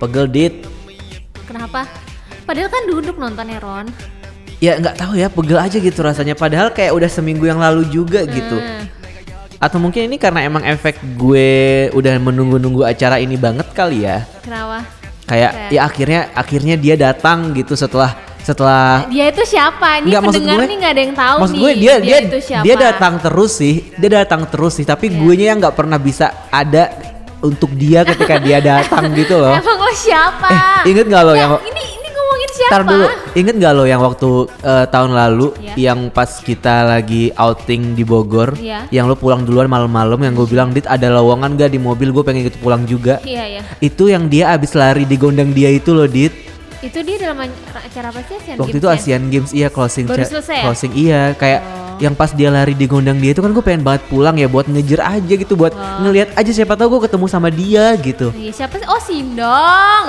[0.00, 0.54] Pegel dit.
[1.44, 1.84] Kenapa?
[2.42, 3.86] Padahal kan duduk nontonnya Ron.
[4.58, 6.32] Ya nggak tahu ya, pegel aja gitu rasanya.
[6.32, 8.56] Padahal kayak udah seminggu yang lalu juga gitu.
[8.56, 8.88] Hmm.
[9.60, 11.48] Atau mungkin ini karena emang efek gue
[11.92, 14.24] udah menunggu-nunggu acara ini banget kali ya.
[14.40, 14.88] Kenapa?
[15.28, 20.00] Kayak Kayak- ya akhirnya akhirnya dia datang gitu setelah setelah Dia itu siapa?
[20.00, 21.60] Ini Nggak, pendengar gue- nih nggak ada yang tahu Maksud nih.
[21.60, 22.64] gue dia dia itu siapa.
[22.64, 25.16] dia datang terus sih, dia datang terus sih, tapi Iya.
[25.20, 26.88] gue nya yang nggak pernah bisa ada
[27.40, 29.52] untuk dia ketika dia datang gitu loh.
[29.52, 30.48] Emang lo siapa?
[30.84, 32.70] Eh, inget nggak lo Ya, yang ini ini ngomongin siapa?
[32.70, 35.74] Ntar dulu, inget gak lo yang waktu eh, tahun lalu Iya.
[35.86, 38.86] yang pas kita lagi outing di Bogor, Iya.
[38.90, 42.20] yang lo pulang duluan malam-malam yang gue bilang dit ada lowongan gak di mobil gue
[42.20, 43.18] pengen ikut pulang juga.
[43.22, 43.62] Iya ya.
[43.78, 46.32] Itu yang dia abis lari di gondang dia itu loh dit.
[46.80, 47.36] Itu dia dalam
[47.70, 48.96] acara apa sih Asian Waktu Games itu ya?
[48.96, 50.64] Asian Games iya closing Baru selesai ya?
[50.64, 51.79] closing iya kayak Oh.
[52.00, 54.64] Yang pas dia lari di gondang dia itu kan gue pengen banget pulang ya buat
[54.64, 56.00] ngejer aja gitu buat Oh.
[56.02, 58.32] ngelihat aja siapa tahu gue ketemu sama dia gitu.
[58.32, 58.86] Iya, siapa sih?
[58.86, 60.04] Oh, Sindong.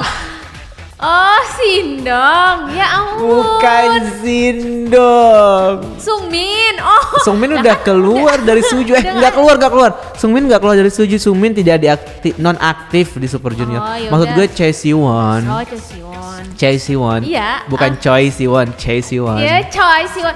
[0.98, 2.58] Oh, Sindong.
[2.72, 3.42] Ya ampun.
[3.42, 3.90] Bukan
[4.22, 5.74] Sindong.
[5.98, 6.76] Sungmin.
[6.78, 7.18] Oh.
[7.20, 10.74] Sungmin Lah udah kan keluar dari Suju eh nggak keluar nggak keluar Sungmin nggak keluar
[10.74, 14.38] dari Suju Sungmin tidak diaktif non aktif di Super Junior Oh, maksud yaudah.
[14.40, 16.44] gue Choi Siwon Oh, Chesiwon.
[16.56, 18.00] Choi Siwon Iya, bukan ah.
[18.00, 20.34] Choi Siwon Choi Siwon Iya, Choi Siwon.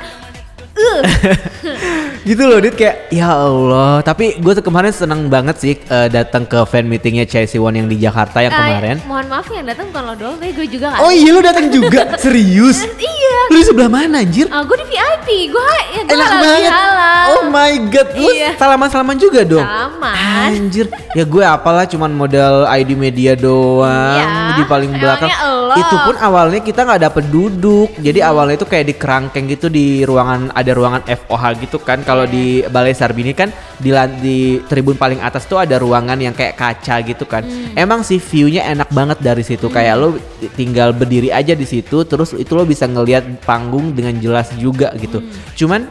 [0.76, 1.02] Uh.
[2.28, 6.44] gitu loh Dit kayak ya Allah tapi gue tuh kemarin seneng banget sih eh, datang
[6.44, 9.88] ke fan meetingnya Choi Siwon yang di Jakarta yang Eh, kemarin mohon maaf yang datang
[9.88, 11.00] bukan lo doang, tapi gue juga kan.
[11.00, 13.40] oh iya lu datang juga serius Iya.
[13.48, 15.28] lu di sebelah mana anjir Ah, gue di VIP.
[15.48, 16.72] Gue ya gue Enak banget.
[16.72, 17.26] halal.
[17.28, 18.50] Oh my god, lu Iya.
[18.56, 19.64] salaman-salaman juga dong.
[19.64, 20.16] Salaman.
[20.46, 25.30] Anjir, ya gue apalah cuman modal ID media doang Iya, di paling belakang.
[25.76, 27.90] Itu pun awalnya kita nggak dapet duduk.
[27.98, 32.02] Jadi awalnya itu kayak di kerangkeng gitu di ruangan ada ruangan FOH gitu kan.
[32.02, 36.58] Kalau di Balai Sarbini kan di di tribun paling atas tuh ada ruangan yang kayak
[36.58, 37.46] kaca gitu kan.
[37.78, 39.70] Emang sih view-nya enak banget dari situ.
[39.70, 40.18] Kayak lo
[40.58, 45.22] tinggal berdiri aja di situ terus itu lo bisa ngelihat panggung dengan jelas juga gitu.
[45.54, 45.86] Cuman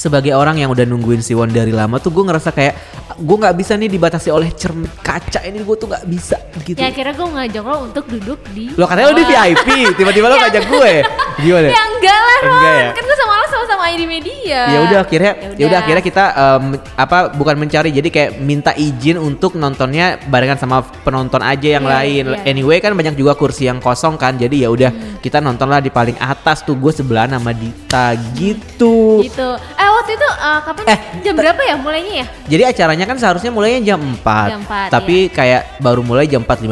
[0.00, 2.74] sebagai orang yang udah nungguin Siwon dari lama tuh gue ngerasa kayak
[3.14, 6.80] gue nggak bisa nih dibatasi oleh cermin kaca ini gue tuh nggak bisa gitu.
[6.80, 9.24] Ya akhirnya gue ngajak lo untuk duduk di Lo katanya lo di.
[9.26, 10.92] VIP, tiba-tiba lo ngajak gue.
[11.38, 11.68] Gimana?
[11.68, 12.88] Ya enggak lah Ron, Enggak ya?
[12.90, 14.60] kan gue sama lo sama-sama ID media.
[14.66, 16.64] Ya udah akhirnya Ya ya udah akhirnya kita em,
[16.96, 21.92] apa bukan mencari jadi kayak minta izin untuk nontonnya barengan sama penonton aja yang Iya,
[21.92, 22.24] lain.
[22.32, 22.38] iya.
[22.46, 24.34] Anyway kan banyak juga kursi yang kosong kan.
[24.34, 24.88] Jadi ya udah
[25.18, 29.20] kita nontonlah di paling atas tuh gue sebelah sama Dita gitu.
[29.20, 29.48] Gitu.
[29.76, 30.84] Eh waktu itu eh, kapan?
[30.86, 32.26] Eh, jam berapa ya mulainya ya?
[32.48, 34.50] Jadi acaranya kan seharusnya mulainya jam 4.
[34.50, 36.68] Jam 4, tapi kayak baru mulai jam 4.15an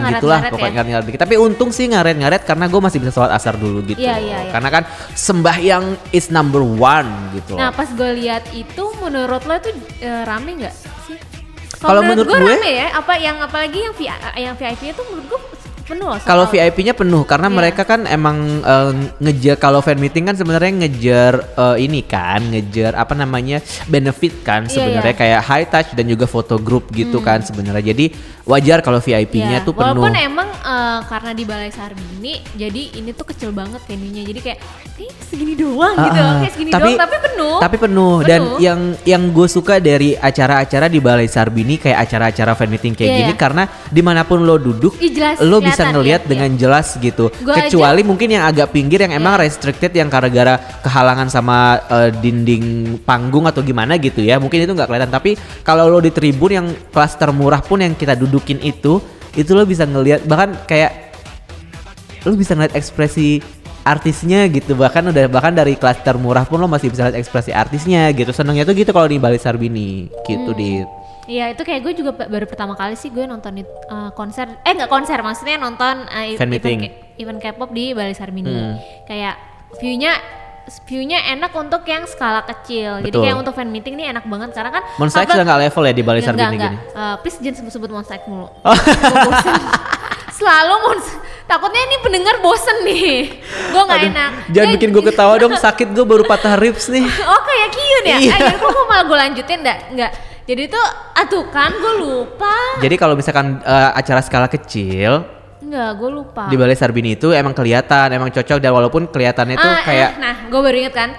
[0.00, 0.74] Ya, gitulah pokoknya ya.
[0.74, 1.20] ngaret-ngaret dikit.
[1.20, 4.00] Tapi untung sih ngaret-ngaret karena gue masih bisa sholat asar dulu gitu.
[4.00, 4.50] Iya, iya, iya.
[4.50, 4.82] Karena kan
[5.12, 9.70] sembahyang is number one gitu Nah pas gue lihat itu menurut lo itu
[10.00, 10.74] eh, rame nggak
[11.04, 11.16] sih?
[11.76, 12.88] Kalau menurut gue gue- rame ya.
[12.94, 15.40] Apa yang apalagi yang vi, yang VIP itu menurut gue
[15.90, 16.18] penuh loh.
[16.20, 17.56] Kalau VIP-nya penuh karena Iya.
[17.56, 22.94] mereka kan emang eh, ngejar kalau fan meeting kan sebenarnya ngejar eh, ini kan, ngejar
[22.94, 25.18] apa namanya benefit kan Iya, sebenarnya iya.
[25.18, 25.22] Hmm.
[25.26, 27.82] kayak high touch dan juga foto group gitu kan sebenarnya.
[27.86, 29.98] Jadi wajar kalau VIP-nya Iya, tuh penuh.
[29.98, 34.22] Walaupun emang eh, karena di Balai Sarbini, jadi ini tuh kecil banget venue-nya.
[34.22, 34.58] Jadi kayak,
[34.94, 36.36] kayak segini doang gitu, Ah, ah.
[36.38, 37.56] kayak segini doang, tapi penuh.
[37.58, 38.58] Tapi penuh dan Penuh.
[38.60, 43.18] yang yang gue suka dari acara-acara di Balai Sarbini kayak acara-acara fan meeting kayak Iya,
[43.18, 43.38] gini iya.
[43.38, 46.86] karena di mana pun lo duduk Ih, jelas, lo bisa kelihatan, ngelihat iya, dengan jelas
[47.00, 47.32] gitu.
[47.40, 49.48] Gua Kecuali mungkin yang agak pinggir yang emang Iya.
[49.48, 54.36] restricted yang gara-gara kehalangan sama eh, dinding panggung atau gimana gitu ya.
[54.36, 55.10] Mungkin itu nggak kelihatan.
[55.10, 59.00] Tapi kalau lo di tribun yang kelas termurah pun yang kita dudukin itu,
[59.34, 61.10] itu lo bisa ngelihat bahkan kayak
[62.28, 63.40] lo bisa ngeliat ekspresi
[63.80, 68.12] artisnya gitu bahkan udah bahkan dari kelas termurah pun lo masih bisa lihat ekspresi artisnya
[68.12, 70.84] gitu senengnya tuh gitu kalau di Bali Sarbini gitu di
[71.30, 74.50] Iya itu kayak gue juga ba- baru pertama kali sih gue nonton it- eh, konser
[74.60, 78.74] eh nggak konser maksudnya nonton eh, Fan event event K-pop di Bali Sarbini Hmm.
[79.06, 79.38] kayak
[79.78, 80.18] viewnya
[80.84, 83.22] viewnya enak untuk yang skala kecil jadi Betul.
[83.22, 85.92] kayak untuk fan meeting nih enak banget karena kan Monster X udah nggak level ya
[85.92, 86.72] di Bali enggak, gini enggak.
[86.92, 89.54] Eh, please jangan sebut-sebut Monster X mulu bosen.
[90.32, 93.10] selalu Monster takutnya ini pendengar bosen nih
[93.44, 96.86] gue nggak Aduh, enak jangan Ya, bikin gue ketawa dong sakit gue baru patah ribs
[96.86, 98.18] nih Oh kayak Kyun ya?
[98.20, 98.34] Iya.
[98.36, 99.78] Eh, kok gue malah gue lanjutin enggak?
[99.90, 100.12] Enggak.
[100.42, 102.54] Jadi tuh, aduh kan gue lupa.
[102.78, 105.22] jadi kalau misalkan eh, acara skala kecil
[105.60, 106.44] Enggak, gue lupa.
[106.46, 110.18] di Bali Sarbini itu emang kelihatan emang cocok dan walaupun kelihatannya tuh Ah, kayak eh,
[110.18, 111.10] nah, gue baru inget kan.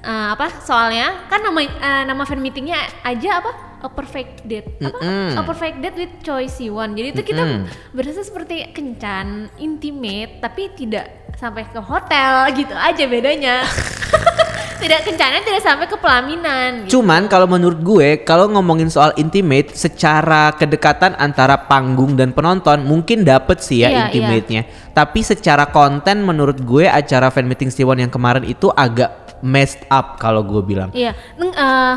[0.00, 4.94] eh, apa soalnya kan nama eh, nama fan meetingnya aja apa a perfect date apa
[4.96, 5.34] Mm-mm.
[5.34, 7.62] a perfect date with Choi Siwon jadi itu kita Mm-mm.
[7.92, 13.62] berasa seperti kencan intimate tapi tidak sampai ke hotel gitu aja bedanya
[14.78, 16.70] tidak kencana tidak sampai ke pelaminan.
[16.86, 16.98] gitu.
[16.98, 23.26] Cuman kalau menurut gue, kalau ngomongin soal intimate, secara kedekatan antara panggung dan penonton mungkin
[23.26, 24.62] dapet sih ya Iya, intimate-nya.
[24.94, 30.18] Tapi secara konten menurut gue acara fan meeting Siwon yang kemarin itu agak messed up
[30.22, 30.90] kalau gue bilang.
[30.94, 31.94] Iya, Neng, eh,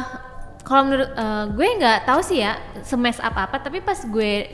[0.66, 4.50] kalau menurut eh, gue nggak tahu sih ya semes apa apa, tapi pas gue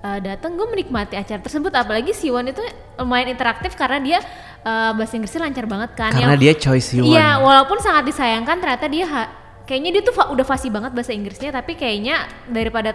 [0.00, 2.60] eh, datang gue menikmati acara tersebut, apalagi Siwon itu
[2.96, 4.18] lumayan interaktif karena dia
[4.60, 6.10] eh, bahasa Inggrisnya lancar banget kan.
[6.10, 7.08] Karena Yang- dia choice Siwon.
[7.10, 9.30] Iya, walaupun sangat disayangkan ternyata dia ha-
[9.62, 12.90] kayaknya dia tuh fa- udah fasih banget bahasa Inggrisnya, tapi kayaknya daripada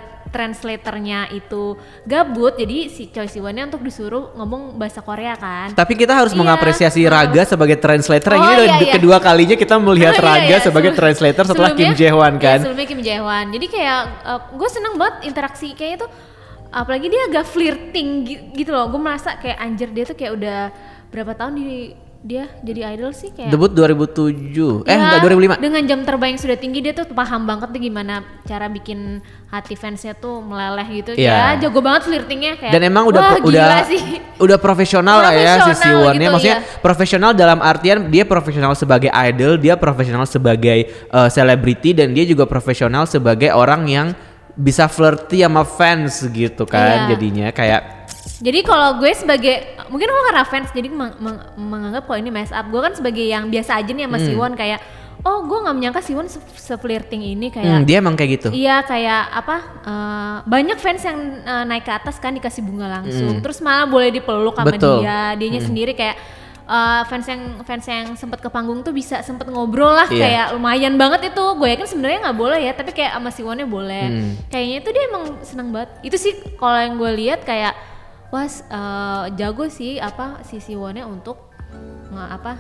[0.45, 1.73] translatornya itu
[2.03, 5.71] gabut, jadi si Choi Siwonnya untuk disuruh ngomong bahasa Korea kan.
[5.71, 7.01] Tapi kita harus Iya, mengapresiasi.
[7.05, 8.31] Raga sebagai translator.
[8.31, 8.93] Oh, Ini iya, iya.
[8.93, 12.43] kedua kalinya kita melihat Iya, Raga iya, sebagai sebelum- translator setelah Kim sebelumnya- Jae-hwan iya,
[12.43, 12.57] kan.
[12.59, 13.45] sebelumnya Kim Jae-hwan.
[13.49, 13.99] Jadi kayak
[14.51, 16.11] gue seneng banget interaksi kayaknya tuh
[16.75, 18.91] apalagi dia agak flirting gi- gitu loh.
[18.91, 20.59] Gue merasa kayak anjir dia tuh kayak udah
[21.07, 21.95] berapa tahun di
[22.25, 24.89] dia jadi idol sih kayak Debut 2007.
[24.89, 25.61] Eh Ya, enggak 2005.
[25.61, 29.77] Dengan jam terbang yang sudah tinggi dia tuh paham banget tuh gimana cara bikin hati
[29.77, 31.13] fansnya tuh meleleh gitu.
[31.13, 31.53] Iya.
[31.53, 32.73] Ya jago banget flirtingnya kayak.
[32.73, 34.01] Dan emang udah wah, udah sih.
[34.45, 36.81] udah profesional lah ya si Profesional Siwon gitu, Maksudnya iya.
[36.81, 42.49] profesional dalam artian dia profesional sebagai idol, dia profesional sebagai eh, selebriti dan dia juga
[42.49, 44.07] profesional sebagai orang yang
[44.55, 47.07] bisa flirty sama fans gitu kan Iya.
[47.11, 47.81] jadinya kayak
[48.35, 49.55] Jadi kalau gue sebagai
[49.87, 52.67] mungkin gue karena fans jadi meng- meng- menganggap kalau ini mess up.
[52.67, 54.27] Gue kan sebagai yang biasa aja nih sama Hmm.
[54.27, 54.79] Siwon kayak
[55.21, 56.37] oh gue nggak menyangka Siwon se,
[56.75, 58.49] flirting ini hmm, kayak dia emang kayak gitu.
[58.51, 63.39] Iya kayak apa eh, banyak fans yang eh, naik ke atas kan dikasih bunga langsung
[63.39, 64.75] terus malah boleh dipeluk sama Hmm.
[64.75, 64.95] Betul.
[64.95, 65.01] Hmm.
[65.01, 66.15] dia dianya sendiri kayak
[66.65, 70.19] eh, fans yang fans yang sempat ke panggung tuh bisa sempet ngobrol lah Iya.
[70.19, 74.05] kayak lumayan banget itu gue yakin sebenarnya nggak boleh ya tapi kayak sama Siwonnya boleh
[74.05, 74.33] Hmm.
[74.47, 77.73] kayaknya itu dia emang seneng banget itu sih kalau yang gue lihat kayak
[78.27, 81.37] wah eh, jago sih apa si Siwonnya untuk
[82.07, 82.53] nge- apa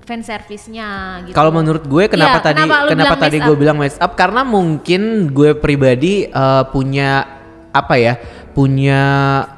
[0.00, 0.88] fan service-nya
[1.22, 1.32] gitu.
[1.32, 5.02] Kalau menurut gue kenapa Iya, tadi kenapa kenapa tadi gue bilang mess up karena mungkin
[5.30, 7.38] gue pribadi eh, punya
[7.70, 8.18] apa ya
[8.50, 9.02] punya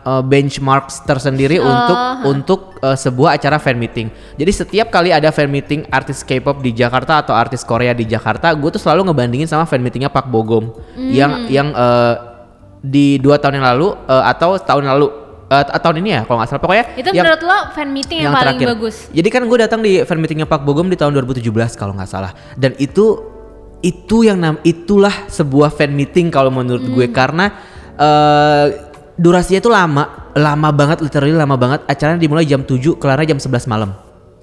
[0.01, 4.07] eh, benchmarks tersendiri Oh, untuk untuk eh, sebuah acara fan meeting.
[4.35, 8.53] Jadi setiap kali ada fan meeting artis K-pop di Jakarta atau artis Korea di Jakarta,
[8.53, 11.09] gue tuh selalu ngebandingin sama fan meetingnya Park Bogum Hmm.
[11.09, 12.15] yang yang eh,
[12.79, 15.09] di dua tahun yang lalu eh, atau tahun yang lalu
[15.49, 18.33] eh, tahun ini ya kalau nggak salah pokoknya Itu yang- menurut lo fan meeting yang,
[18.33, 18.69] paling terakhir.
[18.73, 18.97] bagus?
[19.09, 22.33] Jadi kan gue datang di fan meetingnya Pak Bogum di tahun 2017 kalau nggak salah.
[22.55, 23.31] Dan itu
[23.81, 27.13] itu yang nam itulah sebuah fan meeting kalau menurut gue Hmm.
[27.13, 27.47] karena
[27.97, 28.67] eh
[29.17, 31.81] durasinya itu lama, lama banget literally lama banget.
[31.87, 33.91] Acaranya dimulai jam 7, kelarnya jam 11 malam.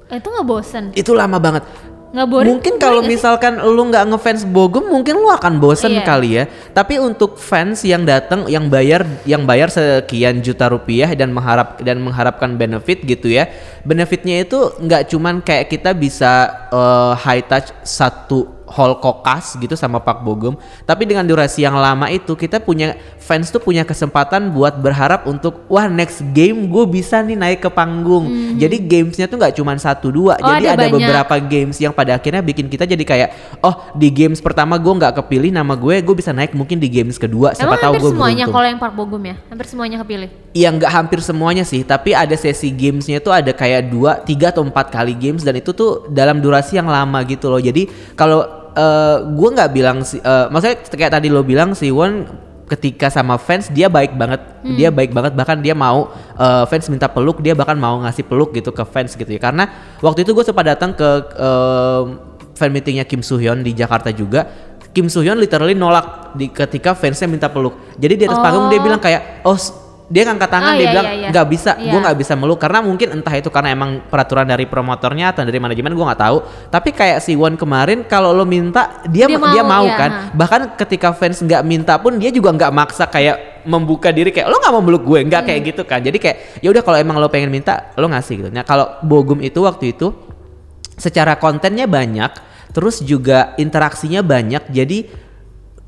[0.10, 0.84] Eh, Itu nggak bosen?
[0.94, 1.64] Itu lama banget.
[2.10, 2.50] Nggak boring?
[2.50, 6.02] Mungkin kalau misalkan lu nggak ngefans Bogum mungkin lu akan bosen Iya.
[6.02, 6.44] kali ya.
[6.74, 12.02] Tapi untuk fans yang datang yang bayar yang bayar sekian juta rupiah dan mengharap dan
[12.02, 13.46] mengharapkan benefit gitu ya.
[13.86, 19.98] Benefitnya itu nggak cuman kayak kita bisa eh, high touch satu hall kokas gitu sama
[20.00, 20.54] Pak Bogum,
[20.86, 25.66] tapi dengan durasi yang lama itu kita punya fans tuh punya kesempatan buat berharap untuk
[25.68, 28.30] wah next game gue bisa nih naik ke panggung.
[28.56, 30.46] Jadi gamesnya tuh nggak cuman satu dua, Hmm.
[30.46, 31.00] Oh, jadi ada ada banyak.
[31.02, 33.30] beberapa games yang pada akhirnya bikin kita jadi kayak
[33.66, 37.18] oh di games pertama gue nggak kepilih nama gue gue bisa naik mungkin di games
[37.18, 39.36] kedua siapa Emang tahu hampir gue semuanya kalau yang Park Bogum ya?
[39.50, 40.30] Hampir semuanya kepilih?
[40.54, 44.66] ya nggak hampir semuanya sih tapi ada sesi gamesnya tuh ada kayak dua tiga atau
[44.66, 47.86] empat kali games dan itu tuh dalam durasi yang lama gitu loh jadi
[48.18, 52.26] kalau eh, gue nggak bilang si eh, maksudnya kayak tadi lo bilang si Won
[52.70, 54.42] ketika sama fans dia baik banget.
[54.78, 58.54] Dia baik banget bahkan dia mau eh, fans minta peluk dia bahkan mau ngasih peluk
[58.54, 59.42] gitu ke fans gitu ya.
[59.42, 59.66] Karena
[60.00, 62.02] waktu itu gue sempat datang ke eh,
[62.54, 64.46] fan meetingnya Kim Soo Hyun di Jakarta juga.
[64.94, 67.74] Kim Soo Hyun literally nolak di ketika fansnya minta peluk.
[67.98, 68.86] Jadi di atas panggung dia Oh.
[68.86, 69.58] bilang kayak oh
[70.10, 71.30] dia ngangkat tangan Ah, dia iya, bilang iya, iya.
[71.30, 71.92] nggak bisa Iya.
[71.94, 75.62] gue nggak bisa meluk karena mungkin entah itu karena emang peraturan dari promotornya atau dari
[75.62, 76.38] manajemen gue nggak tahu
[76.68, 80.10] tapi kayak si Won kemarin kalau lo minta dia Dia dia mau, mau, iya, kan
[80.10, 80.22] ha.
[80.34, 84.58] bahkan ketika fans nggak minta pun dia juga nggak maksa kayak membuka diri kayak lo
[84.58, 85.48] nggak mau meluk gue nggak Hmm.
[85.48, 88.50] kayak gitu kan jadi kayak ya udah kalau emang lo pengen minta lo ngasih gitu
[88.50, 90.10] nah kalau Bogum itu waktu itu
[90.96, 92.34] secara kontennya banyak
[92.70, 94.98] terus juga interaksinya banyak jadi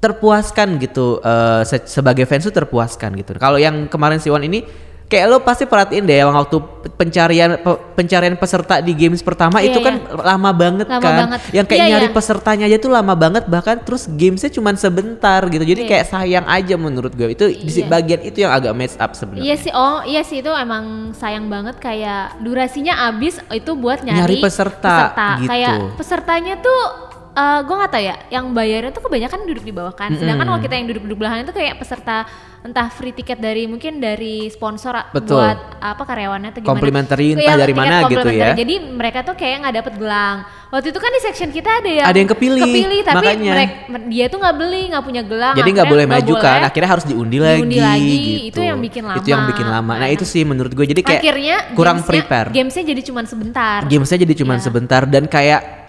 [0.01, 4.65] terpuaskan gitu eh, se- sebagai fans tuh terpuaskan gitu kalau yang kemarin Siwon ini
[5.05, 6.55] kayak lo pasti perhatiin deh yang waktu
[6.89, 11.39] pencarian pe- pencarian peserta di games pertama Iya, itu kan lama banget Lama kan banget.
[11.51, 12.15] yang kayak Iya, nyari iya.
[12.15, 15.89] pesertanya aja tuh lama banget bahkan terus gamesnya cuma sebentar gitu jadi Iya.
[15.91, 17.91] kayak sayang aja menurut gue itu di Iya.
[17.91, 21.45] bagian itu yang agak mess up sebenarnya Iya sih, oh iya sih itu emang sayang
[21.45, 24.95] banget kayak durasinya abis itu buat nyari, Nyari peserta,
[25.37, 25.51] gitu.
[25.51, 29.91] Kayak pesertanya tuh eh gue nggak tahu ya, yang bayarnya tuh kebanyakan duduk di bawah
[29.91, 30.11] kan.
[30.11, 32.27] Sedangkan kalau kita yang duduk-duduk belahan itu kayak peserta
[32.61, 35.39] entah free ticket dari mungkin dari sponsor a- Betul.
[35.39, 36.69] buat apa karyawannya atau gimana.
[36.69, 38.51] Complimentary, Iya, entah dari tiket mana gitu ya.
[38.53, 40.37] Jadi mereka tuh kayak nggak dapet gelang.
[40.69, 42.63] Waktu itu kan di section kita ada yang Ada yang kepilih,
[43.01, 43.53] tapi makanya.
[43.55, 43.73] mereka
[44.05, 45.55] dia tuh nggak beli, nggak punya gelang.
[45.55, 48.47] Jadi nggak boleh maju kan, akhirnya harus diundi, Diundi lagi, lagi, gitu.
[48.51, 49.49] itu yang bikin Itu yang lama.
[49.49, 49.93] bikin lama.
[49.93, 52.47] Nah Nah, itu sih menurut gue jadi kayak Akhirnya kurang gamesnya- prepare.
[52.51, 53.79] Gamesnya jadi cuman sebentar.
[53.87, 54.63] Gamesnya jadi cuman Iya.
[54.63, 55.80] sebentar dan kayak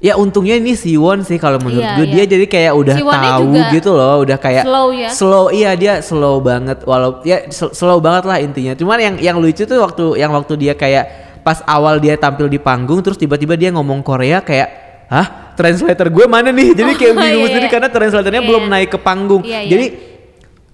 [0.00, 2.14] ya untungnya ini Siwon sih kalau menurut Iya, gue iya.
[2.18, 5.08] dia jadi kayak udah Siwonnya tahu gitu loh, udah kayak slow ya.
[5.08, 8.72] Slow iya dia slow banget walau ya sl- slow banget lah intinya.
[8.72, 11.04] Cuman yang yang lucu tuh waktu yang waktu dia kayak
[11.40, 14.68] pas awal dia tampil di panggung terus tiba-tiba dia ngomong Korea kayak
[15.06, 17.72] hah translator gue mana nih jadi kayak Oh, bingung iya, sendiri iya.
[17.72, 18.72] karena translatornya Iya, belum iya.
[18.72, 19.68] naik ke panggung Iya, iya.
[19.68, 19.86] jadi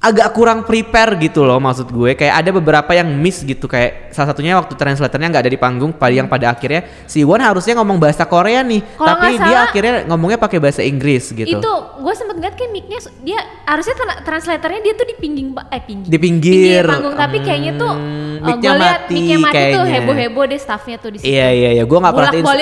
[0.07, 4.31] agak kurang prepare gitu loh maksud gue kayak ada beberapa yang miss gitu kayak salah
[4.31, 7.99] satunya waktu translatornya nggak ada di panggung pada yang pada akhirnya si Won harusnya ngomong
[7.99, 11.73] bahasa Korea nih Kalau tapi nggak dia salah, akhirnya ngomongnya pakai bahasa Inggris gitu Itu
[11.99, 15.81] gue sempet ngeliat kayak mic-nya dia harusnya tra- translatornya dia tuh di pingging ba- eh
[15.81, 16.07] pinggir.
[16.07, 16.85] Di pinggir.
[16.87, 19.93] panggung tapi kayaknya tuh Hmm, gue mic-nya liat mati mic-nya mati tuh kayaknya.
[19.97, 21.27] heboh-heboh deh staffnya tuh di situ.
[21.29, 22.45] Iya iya iya, gue nggak perhatiin.
[22.45, 22.53] Gue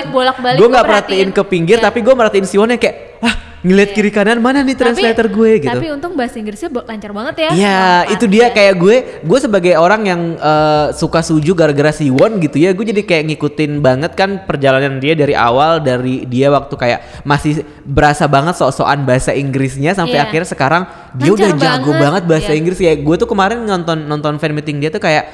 [0.66, 1.28] nggak perhatiin perhatiin.
[1.30, 1.84] ke pinggir, Iya.
[1.84, 2.96] tapi gue merhatiin si Won yang kayak,
[3.64, 5.72] ngeliat kiri kanan mana nih translator gue gitu.
[5.72, 7.50] Tapi untung bahasa Inggrisnya lancar banget ya.
[7.56, 8.48] Iya, itu dia iya.
[8.52, 12.84] kayak gue, gue sebagai orang yang eh, suka suju gara-gara si Won gitu ya, gue
[12.84, 18.28] jadi kayak ngikutin banget kan perjalanan dia dari awal dari dia waktu kayak masih berasa
[18.28, 20.28] banget sok-sokan bahasa Inggrisnya sampai Iya.
[20.28, 20.82] akhirnya sekarang
[21.16, 22.60] dia Lancar udah jago banget, banget bahasa iya.
[22.60, 22.92] Inggris ya.
[23.00, 25.24] Gue tuh kemarin nonton nonton fan meeting dia tuh kayak,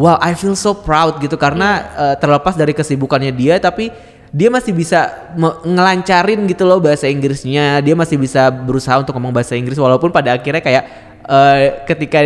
[0.00, 2.00] wow, I feel so proud gitu karena Iya.
[2.00, 3.92] eh, terlepas dari kesibukannya dia, tapi
[4.34, 5.30] dia masih bisa
[5.62, 7.78] ngelancarin gitu loh bahasa Inggrisnya.
[7.78, 10.84] Dia masih bisa berusaha untuk ngomong bahasa Inggris walaupun pada akhirnya kayak
[11.22, 12.18] eh, ketika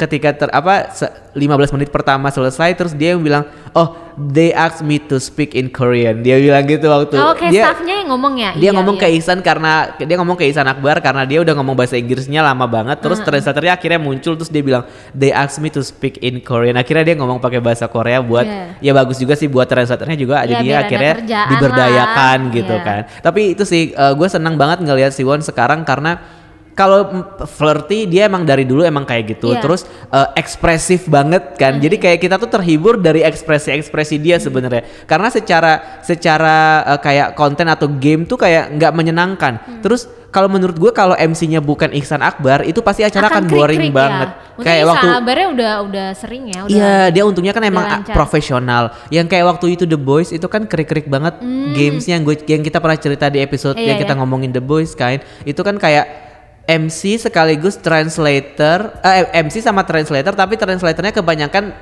[0.00, 4.80] ketika ter apa se- 15 menit pertama selesai terus dia yang bilang, "Oh, they asked
[4.80, 8.34] me to speak in Korean." Dia bilang gitu waktu Oh, kayak dia staffnya yang ngomong
[8.34, 8.50] ya.
[8.52, 9.02] dia Iya, ngomong iya.
[9.04, 12.64] ke Ihsan karena dia ngomong ke Ihsan Akbar karena dia udah ngomong bahasa Inggrisnya lama
[12.64, 16.74] banget terus translatornya akhirnya muncul terus dia bilang they asked me to speak in Korean
[16.74, 18.64] akhirnya dia ngomong pakai bahasa Korea buat Iya.
[18.80, 21.12] ya bagus juga sih buat translatornya juga Iya, jadi akhirnya
[21.50, 22.52] diberdayakan lah.
[22.52, 22.82] gitu Iya.
[22.82, 26.39] kan tapi itu sih gue senang banget ngelihat Siwon sekarang karena
[26.74, 29.60] kalau mm, flirty dia emang dari dulu emang kayak gitu Iya.
[29.62, 35.28] terus eh, ekspresif banget kan jadi kayak kita tuh terhibur dari ekspresi-ekspresi dia sebenarnya karena
[35.28, 36.56] secara secara
[36.96, 41.58] eh, kayak konten atau game tuh kayak nggak menyenangkan terus kalau menurut gue kalau MC-nya
[41.58, 44.38] bukan Ihsan Akbar itu pasti acara akan, boring krik-krik banget Ya.
[44.60, 46.60] Mungkin kayak waktu kabarnya udah udah sering ya.
[46.68, 48.12] Iya, dia untungnya kan emang lancar.
[48.12, 48.92] profesional.
[49.08, 51.40] Yang kayak waktu itu The Boys itu kan krik-krik banget
[51.72, 53.80] gamesnya yang gue yang kita pernah cerita di episode Hmm.
[53.80, 54.20] Iya, yang kita iya.
[54.20, 55.24] ngomongin The Boys kan.
[55.48, 56.29] Itu kan kayak
[56.70, 61.74] MC sekaligus translator, eh, MC sama translator tapi translatornya kebanyakan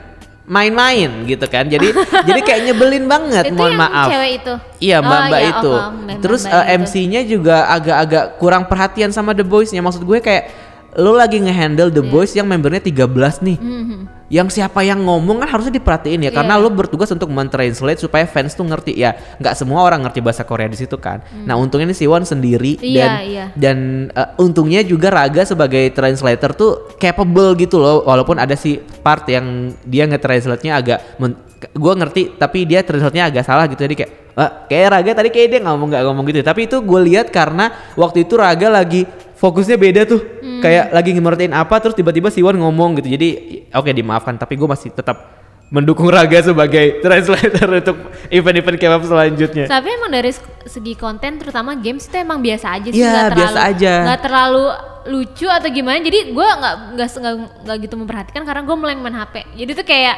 [0.45, 1.65] main-main gitu kan.
[1.65, 1.93] Jadi
[2.29, 4.09] jadi kayak nyebelin banget, itu mohon yang maaf.
[4.09, 4.55] cewek itu.
[4.81, 5.71] Iya Oh, mbak-mbak iya, itu.
[5.71, 6.79] oh, mbak- Terus mbak-mbak eh.
[6.79, 9.79] MC-nya juga agak-agak kurang perhatian sama The Boys-nya.
[9.79, 10.45] Maksud gue kayak
[10.97, 11.93] lo lagi ngehandle.
[11.93, 13.05] The Boys yang membernya 13
[13.39, 13.59] nih.
[13.61, 14.01] Mhm.
[14.29, 16.65] Yang siapa yang ngomong kan harusnya diperhatiin ya karena Iya.
[16.65, 19.17] lo bertugas untuk mentranslate supaya fans tuh ngerti ya.
[19.41, 21.25] nggak semua orang ngerti bahasa Korea di situ kan.
[21.49, 22.77] Nah, untungnya nih Siwon sendiri.
[22.79, 23.45] Iya, dan iya.
[23.57, 23.79] dan
[24.13, 29.73] eh, untungnya juga Raga sebagai translator tuh capable gitu loh walaupun ada si part yang
[29.83, 30.99] dia nge-translate-nya agak
[31.75, 35.49] gua ngerti tapi dia translate-nya agak salah gitu jadi kayak "Ah, kayak Raga tadi kayak
[35.51, 39.03] dia ngomong nggak ngomong gitu tapi itu gue lihat karena waktu itu Raga lagi
[39.39, 40.59] fokusnya beda tuh Hmm.
[40.61, 43.29] kayak lagi ngemertiin apa terus tiba-tiba Siwon ngomong gitu jadi
[43.71, 47.97] oke dimaafkan tapi gue masih tetap mendukung Raga sebagai translator untuk
[48.29, 52.89] event-event K-pop selanjutnya Tapi emang dari se- segi konten terutama games itu emang biasa aja
[52.89, 53.93] sih Iya, nggak biasa terlalu- aja.
[54.03, 54.65] nggak terlalu
[55.09, 56.75] lucu atau gimana jadi gue nggak
[57.65, 60.17] nggak gitu memperhatikan karena gue mulai main HP jadi tuh kayak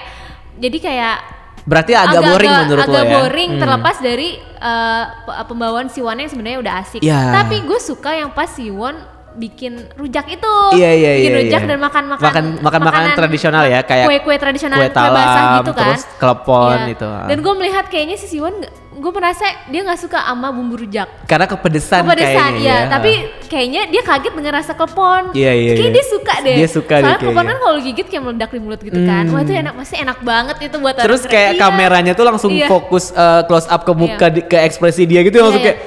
[0.57, 1.17] jadi kayak
[1.61, 3.61] berarti agak, boring menurut agak lo ya boring Hmm.
[3.61, 5.05] terlepas dari uh,
[5.45, 7.21] pembawaan Siwon yang sebenarnya udah asik Iya.
[7.35, 8.97] tapi gue suka yang pas Siwon
[9.32, 11.38] bikin rujak itu Iya iya bikin iya.
[11.40, 11.68] rujak iya.
[11.68, 15.56] dan makan makan makan makan makanan tradisional ya kayak kue-kue tradisional kue kue, basah talam,
[15.58, 16.92] gitu kan terus klepon Iya.
[16.92, 17.10] itu.
[17.26, 18.54] dan gue melihat kayaknya si Siwon
[18.92, 22.88] gue merasa dia nggak suka sama bumbu rujak karena kepedesan, kepedesan kayaknya ya, ya.
[22.90, 23.12] tapi
[23.46, 25.94] kayaknya dia kaget dengan rasa klepon Iya, iya, kayak iya.
[25.94, 27.50] dia suka deh Dia suka deh soalnya klepon kayaknya.
[27.50, 30.56] kan kalau gigit kayak meledak di mulut gitu kan wah itu enak masih enak banget
[30.60, 31.60] itu buat terus kayak Iya.
[31.62, 32.66] kameranya tuh langsung Iya.
[32.66, 35.68] fokus eh, close up ke muka di- ke ekspresi dia gitu Iya, langsung iya.
[35.72, 35.78] kayak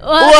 [0.00, 0.32] Wah, Wah,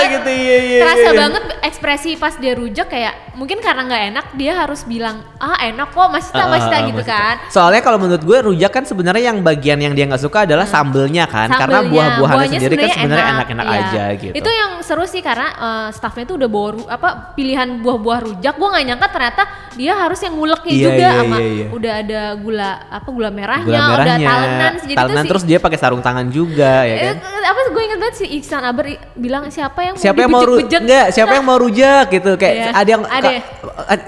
[0.00, 0.16] banget.
[0.16, 1.12] gitu, iya, iya, Terasa iya.
[1.14, 5.90] banget ekspresi pas dia rujak kayak mungkin karena nggak enak dia harus bilang ah enak
[5.90, 7.34] kok masih tak Ah, masih ah, tak ah, gitu masih kan.
[7.46, 11.24] Soalnya kalau menurut gue rujak kan sebenarnya yang bagian yang dia nggak suka adalah sambelnya
[11.26, 13.76] kan, karena Sambelnya, buah-buahannya buahnya sendiri kan sebenarnya enak, enak-enak iya.
[13.82, 14.34] aja gitu.
[14.34, 18.54] Itu yang seru sih karena eh, staffnya tuh udah bawa apa pilihan buah-buah rujak.
[18.54, 19.42] Gua nggak nyangka ternyata
[19.74, 21.66] dia harus yang nguleknya Iya, juga iya, sama iya, iya.
[21.68, 24.72] udah ada gula apa gula merahnya, Gula udah merahnya, talenan.
[24.80, 27.16] Jadi talenan si- terus dia pakai sarung tangan juga ya Eh, kan.
[27.44, 30.44] Apa gue inget banget si Iksan Aber i- bilang siapa yang siapa yang mau mau
[30.44, 33.28] ru dibejek-bejek?" enggak siapa yang mau rujak gitu kayak Iya, ada yang ada.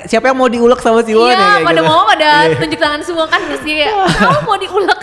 [0.05, 1.87] siapa yang mau diulek sama si Won ya, Iya, pada gitu.
[1.87, 2.57] mau pada Iya.
[2.57, 5.01] tunjuk tangan semua kan terus dia kayak, kamu mau diulek,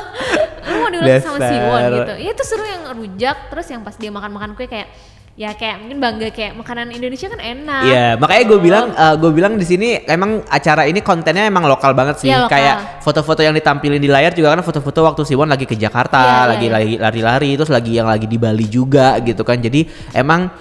[0.64, 2.14] lu mau diulek sama si Won gitu.
[2.20, 4.88] Iya itu seru yang rujak, terus yang pas dia makan-makan kue kayak,
[5.34, 7.82] ya kayak mungkin bangga kayak makanan Indonesia kan enak.
[7.84, 8.86] Iya, makanya gue bilang,
[9.18, 12.30] gue bilang di sini emang acara ini kontennya emang lokal banget sih.
[12.30, 12.54] Iya, lokal.
[12.54, 16.30] Kayak foto-foto yang ditampilin di layar juga kan foto-foto waktu Siwon lagi ke Jakarta, Iya,
[16.30, 16.74] iya, lagi iya.
[16.74, 19.58] lagi lari-lari, terus lagi yang lagi di Bali juga gitu kan.
[19.58, 20.54] Jadi emang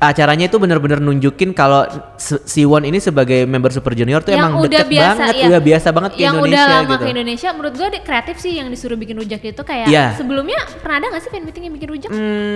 [0.00, 1.84] acaranya itu bener-bener nunjukin kalau
[2.16, 5.44] Si- Siwon ini sebagai member Super Junior tuh yang emang udah deket biasa banget, ya.
[5.44, 6.96] udah biasa banget ke yang Indonesia udah lama gitu.
[6.96, 10.16] ke Indonesia menurut gue kreatif sih yang disuruh bikin rujak itu kayak Iya.
[10.16, 12.49] sebelumnya pernah ada gak sih fan meeting yang bikin rujak Hmm,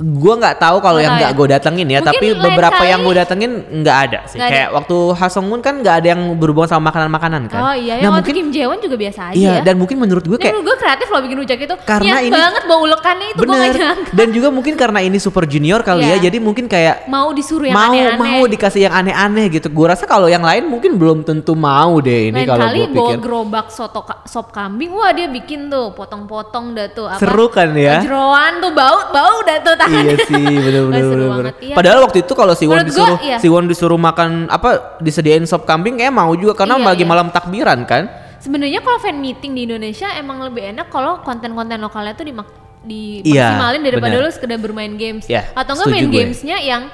[0.00, 1.36] gue nggak tahu kalau yang nggak ya?
[1.36, 4.36] gue datengin ya, Mungkin tapi beberapa yang kali- gue datengin nggak ada sih.
[4.36, 4.48] Ada.
[4.48, 7.60] Kayak waktu Hasongmun kan nggak ada yang berhubungan sama makanan-makanan kan.
[7.62, 9.96] oh iya nah yang waktu mungkin Kim Jaewon juga biasa aja iya ya dan mungkin
[9.96, 12.80] menurut gue kayak menurut gue kreatif loh bikin rujak itu Karena Niat ini- banget bawa
[12.82, 16.16] ulekannya itu gue gak nyangka dan juga mungkin karena ini super junior kali Iya.
[16.16, 19.86] ya jadi mungkin kayak mau disuruh yang mau aneh-aneh mau dikasih yang aneh-aneh gitu gue
[19.86, 23.66] rasa kalau yang lain mungkin belum tentu mau deh ini kalau gue bawa pikir gerobak
[23.68, 27.18] soto ka- sop kambing, wah dia bikin tuh potong-potong dah tuh apa?
[27.18, 27.98] Seru kan ya?
[28.00, 29.74] Jeroan tuh bau bau dah tuh.
[29.92, 31.66] Iya sih bener Wah, bener seru bener, banget, bener.
[31.66, 31.74] iya.
[31.74, 33.36] padahal waktu itu kalau Siwon Menurut gua, disuruh iya.
[33.38, 37.10] Siwon disuruh makan apa disediain sop kambing kayak mau juga karena Iya, lagi iya.
[37.10, 38.04] malam takbiran kan
[38.40, 42.48] Sebenarnya kalau fan meeting di Indonesia emang lebih enak kalau konten-konten lokalnya tuh dimak
[42.80, 44.24] di Iya, maksimalin daripada bener.
[44.24, 45.28] lu sekedar bermain games.
[45.28, 46.16] Iya, Atau enggak main gue.
[46.16, 46.88] gamesnya yang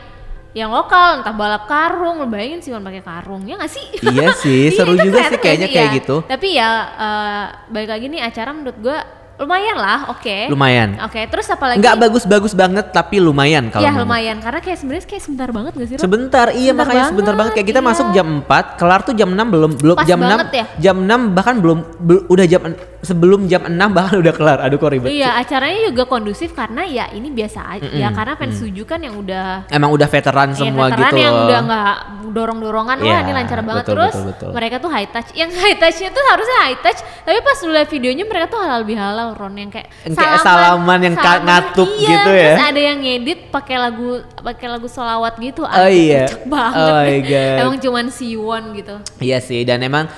[0.50, 3.84] yang lokal, entah balap karung, lu bayangin sih pakai karung, ya nggak sih?
[4.02, 5.96] Iya sih, seru itu juga sih kayaknya kayak ya?
[6.02, 6.16] gitu.
[6.26, 8.98] Tapi ya eh, balik lagi nih acara menurut gua
[9.37, 10.49] lumayan lah, oke.
[10.49, 11.78] lumayan Oke, terus apa lagi?
[11.85, 15.88] nggak bagus-bagus banget tapi lumayan kalau Iya lumayan karena kayak sebenarnya kayak sebentar banget gak
[15.93, 15.97] sih?
[16.00, 17.88] Sebentar, iya Sebentar makanya sebentar banget, banget kayak kita iya.
[17.93, 20.64] masuk jam 4, kelar tuh jam 6 belum belum Pas jam 6 banget ya?
[20.81, 22.62] jam 6 bahkan belum bel- udah jam
[23.06, 24.58] sebelum jam 6 bahkan udah kelar.
[24.60, 25.08] Aduh kok ribet.
[25.08, 29.14] Iya acaranya juga kondusif karena ya ini biasa aja ya karena fans Suju kan yang
[29.14, 31.44] udah Emang udah veteran ya, semua veteran gitu yang loh.
[31.44, 31.94] udah nggak
[32.28, 34.50] dorong-dorongan Iya, wah ini lancar banget betul, terus betul, betul.
[34.50, 37.88] mereka tuh high touch yang high touchnya tuh harusnya high touch tapi pas lu lihat
[37.88, 42.09] videonya mereka tuh halal bihalal Ron yang kayak Yang kayak salaman yang ka- ngatuk iya,
[42.11, 42.42] gitu ya.
[42.50, 46.26] terus ada yang ngedit pakai lagu pakai lagu solawat gitu Oh iya.
[46.44, 47.16] banget Oh my.
[47.22, 47.57] God.
[47.62, 50.09] emang cuman Siwon gitu Iya sih dan emang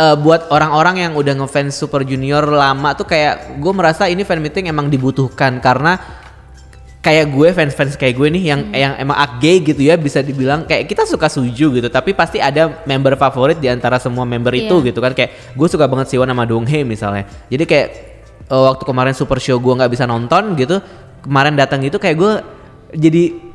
[0.00, 4.40] eh, buat orang-orang yang udah ngefans Super Junior lama tuh kayak gue merasa ini fan
[4.40, 6.00] meeting emang dibutuhkan karena
[7.00, 10.64] kayak gue fans-fans kayak gue nih yang yang emang gay gitu ya bisa dibilang.
[10.64, 14.80] Kayak kita suka suju gitu tapi pasti ada member favorit di antara semua member itu
[14.80, 14.88] Iya.
[14.92, 15.12] gitu kan.
[15.12, 17.24] Kayak gue suka banget Siwon sama Donghae misalnya.
[17.48, 17.88] Jadi kayak
[18.48, 20.80] eh, waktu kemarin super show gue nggak bisa nonton gitu
[21.20, 22.32] kemarin datang gitu kayak gue
[22.96, 23.49] jadi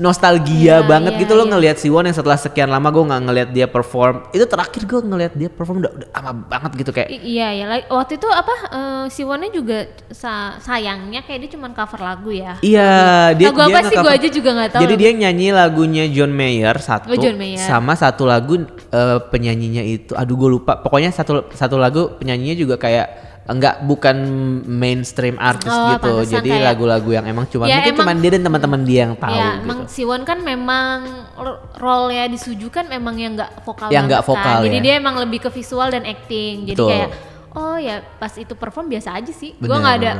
[0.00, 1.52] nostalgia Iya, banget iya, gitu loh iya.
[1.52, 5.32] ngelihat Siwon yang setelah sekian lama gue nggak ngelihat dia perform itu terakhir gue ngelihat
[5.34, 9.04] dia perform udah, udah lama banget gitu kayak I- iya ya waktu itu apa eh,
[9.08, 12.90] Siwonnya juga sa- sayangnya kayak dia cuman cover lagu ya Iya,
[13.34, 13.96] dia Lagu dia apa sih?
[13.96, 15.02] Gua aja juga nggak tahu Jadi lagu.
[15.02, 17.60] dia nyanyi lagunya John Mayer satu, Oh, John Mayer.
[17.60, 20.80] sama satu lagu eh, penyanyinya itu, aduh gue lupa.
[20.80, 24.16] Pokoknya satu satu lagu penyanyinya juga kayak enggak bukan
[24.62, 26.12] mainstream artis Oh, gitu.
[26.30, 29.32] Jadi kayak- lagu-lagu yang emang cuma Ya, mungkin cuma dia dan teman-teman dia yang tahu
[29.32, 29.64] ya gitu.
[29.64, 30.96] emang Siwon kan memang
[31.34, 34.64] r- role ya disujukan memang yang nggak vokal Yang nggak banget vokal kan.
[34.64, 34.82] jadi ya.
[34.82, 36.90] dia emang lebih ke visual dan acting jadi Betul.
[36.90, 37.08] kayak
[37.50, 40.12] oh ya pas itu perform biasa aja sih gua nggak ada.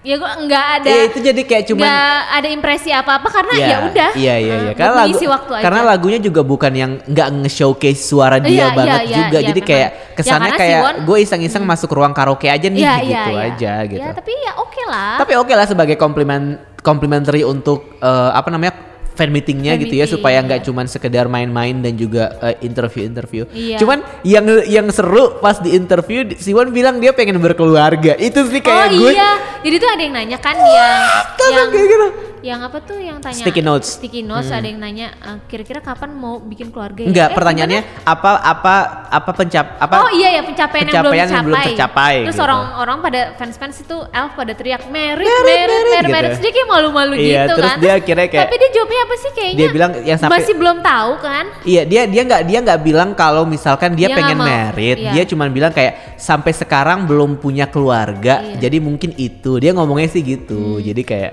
[0.00, 3.52] Ya gua nggak ada Iya, itu jadi kayak cuman nggak ada impresi apa apa karena
[3.52, 4.70] Iya, ya udah Iya iya iya.
[4.70, 5.62] eh, Karena lagu waktu aja.
[5.62, 9.38] karena lagunya juga bukan yang nggak nge-showcase suara dia Iya, iya, banget iya, juga.
[9.38, 9.70] iya, Jadi memang.
[9.70, 13.06] kayak Ya, kesannya karena kayak Siwon- gue iseng-iseng masuk ruang karaoke aja nih Iya, gitu
[13.06, 13.40] iya, iya.
[13.46, 14.00] aja gitu.
[14.00, 16.42] ya tapi ya oke lah Tapi oke lah sebagai komplimen
[16.80, 18.72] complimentary untuk eh, apa namanya
[19.20, 20.66] fan meetingnya Fan gitu ya meeting, supaya nggak iya.
[20.72, 23.44] cuman sekedar main-main dan juga eh, interview-interview.
[23.52, 23.76] Iya.
[23.76, 28.16] Cuman yang yang seru pas di interview Siwon bilang dia pengen berkeluarga.
[28.16, 29.30] Itu sih kayak oh gue iya
[29.60, 31.00] jadi tuh ada yang nanya kan yang
[31.36, 32.08] Tapi yang kayak gitu.
[32.40, 33.96] Yang apa tuh yang tanya Sticky notes.
[33.96, 37.08] sticky notes ada yang nanya eh, kira-kira kapan mau bikin keluarga ya?
[37.08, 38.74] Enggak, Eh, pertanyaannya apa apa
[39.06, 41.70] apa pencap apa oh iya ya pencapaian, pencapaian yang belum tercapai.
[41.70, 42.46] tercapai Terus gitu.
[42.46, 46.40] orang-orang pada fans-fans itu Elf pada teriak merit, Merit, merit, merit, gitu.
[46.40, 47.78] dia kayak malu-malu Iya, gitu terus kan.
[47.78, 49.58] dia akhirnya kayak- Tapi dia jawabnya apa sih kayaknya?
[49.58, 51.44] Dia bilang yang sampai- masih belum tahu kan?
[51.62, 55.12] Iya dia dia nggak dia nggak bilang kalau misalkan dia, Dia pengen merit, iya.
[55.12, 58.56] dia cuma bilang kayak sampai sekarang belum punya keluarga, Iya.
[58.58, 61.32] jadi mungkin itu dia ngomongnya sih gitu, jadi kayak.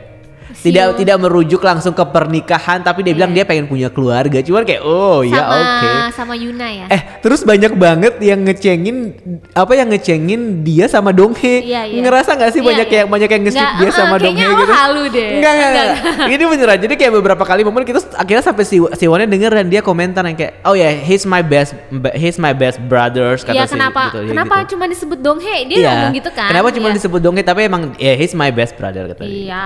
[0.60, 3.48] Tidak tidak merujuk langsung ke pernikahan, tapi dia bilang dia Iya.
[3.48, 5.92] pengen punya keluarga, cuman kayak oh ya sama oke.
[6.12, 6.86] sama Yuna ya.
[6.88, 8.98] Eh terus banyak banget yang ngecengin
[9.52, 11.62] apa yang ngecengin dia sama Donghae.
[11.62, 12.02] Iya, iya.
[12.02, 12.98] Ngerasa nggak sih Iya, banyak iya.
[12.98, 14.74] yang banyak yang nge-skip dia eh, sama kayaknya Donghae lo gitu?
[14.74, 15.30] halu deh.
[15.34, 16.28] Enggak, enggak, Enggak, enggak.
[16.28, 16.78] Ini beneran.
[16.80, 20.36] Jadi kayak beberapa kali momen kita akhirnya sampai si Siwonnya denger dan dia komentar yang
[20.36, 21.78] kayak oh ya he's my best
[22.14, 24.70] he's my best brothers kata si kenapa gitu, ya kenapa gitu.
[24.74, 25.60] cuma disebut Donghae?
[25.66, 25.90] Dia Iya.
[25.92, 26.50] ngomong gitu kan.
[26.50, 26.96] Kenapa cuma Iya.
[26.98, 29.36] disebut Donghae tapi emang ya he's my best brother kata dia.
[29.48, 29.66] Iya,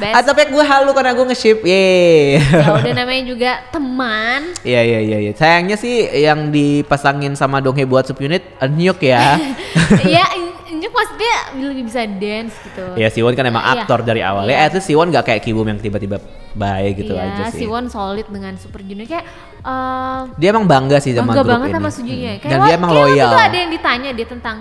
[0.00, 0.19] Yes.
[0.20, 1.58] Ah, tapi gue halu karena gue nge-ship.
[1.62, 2.36] Yeay.
[2.36, 4.52] ya udah namanya juga teman.
[4.60, 5.32] Iya iya iya iya.
[5.32, 9.40] Sayangnya sih yang dipasangin sama Donghae buat subunit Enyuk ya.
[10.04, 10.28] Iya,
[10.70, 12.84] Injuk maksudnya lebih bisa dance gitu.
[12.94, 13.80] ya Siwon kan emang Iya.
[13.80, 14.44] aktor dari awal.
[14.44, 14.60] Iya.
[14.60, 16.20] Ya itu Siwon gak kayak Kibum yang tiba-tiba
[16.52, 17.64] baik gitu iya, aja sih.
[17.64, 19.24] Siwon solid dengan Super Junior kayak
[19.58, 21.76] eh, Dia emang bangga sih sama bangga grup banget ini.
[21.76, 22.30] sama Sujunya.
[22.30, 22.40] Hmm.
[22.40, 23.30] Kayak Dan dia emang kayak waktu loyal.
[23.32, 24.56] itu ada yang ditanya dia tentang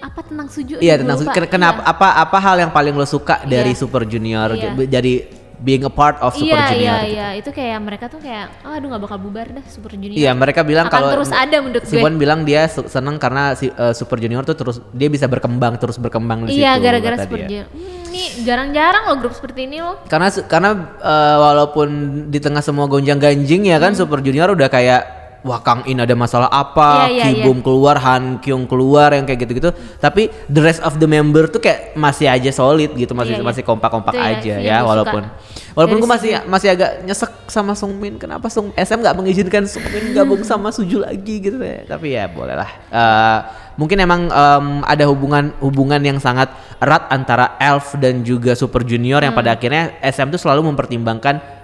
[0.00, 0.74] apa tentang Suju?
[0.76, 1.28] Iya Gue tentang.
[1.30, 1.92] Ken- kenapa Iya.
[1.92, 3.78] apa apa hal yang paling lo suka dari Iya.
[3.78, 4.72] Super Junior Iya.
[4.88, 5.14] jadi
[5.56, 7.12] being a part of Super iya, Junior Iya, gitu.
[7.12, 10.16] iya, itu kayak mereka tuh kayak, oh, aduh nggak bakal bubar dah Super Junior.
[10.16, 11.92] Iya mereka bilang Akan kalau terus ada menurut gue.
[11.92, 15.94] Siwon bilang dia seneng karena si, eh, Super Junior tuh terus dia bisa berkembang terus
[15.94, 16.82] berkembang di Iya, situ.
[16.82, 17.44] gara-gara kata Super dia.
[17.44, 17.66] Junior.
[17.68, 20.00] Hmm, ini jarang-jarang loh grup seperti ini loh.
[20.06, 21.88] Karena karena eh, walaupun
[22.26, 26.12] di tengah semua gonjang ganjing ya kan Super Junior udah kayak wah Kang In ada
[26.12, 27.12] masalah apa, Hmm.
[27.12, 29.70] Iya, iya, Kibum keluar, Han Kyung keluar yang kayak gitu-gitu.
[29.96, 33.48] Tapi the rest of the member tuh kayak masih aja solid gitu, masih Iya, iya.
[33.48, 35.72] masih kompak-kompak ya, aja itu ya yang gue walaupun suka.
[35.72, 38.14] walaupun gue masih masih agak nyesek sama Sungmin.
[38.14, 41.84] Kenapa Sung SM nggak mengizinkan Sungmin gabung sama Suju lagi gitu ya.
[41.84, 42.70] Tapi ya boleh lah.
[42.86, 43.38] Eh,
[43.74, 49.20] mungkin emang em, ada hubungan hubungan yang sangat erat antara Elf dan juga Super Junior
[49.20, 49.40] yang Hmm.
[49.40, 51.59] pada akhirnya SM tuh selalu mempertimbangkan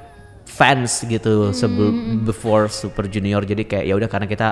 [0.56, 2.18] fans gitu sebelum Hmm.
[2.24, 4.48] before Super Junior jadi kayak ya udah karena kita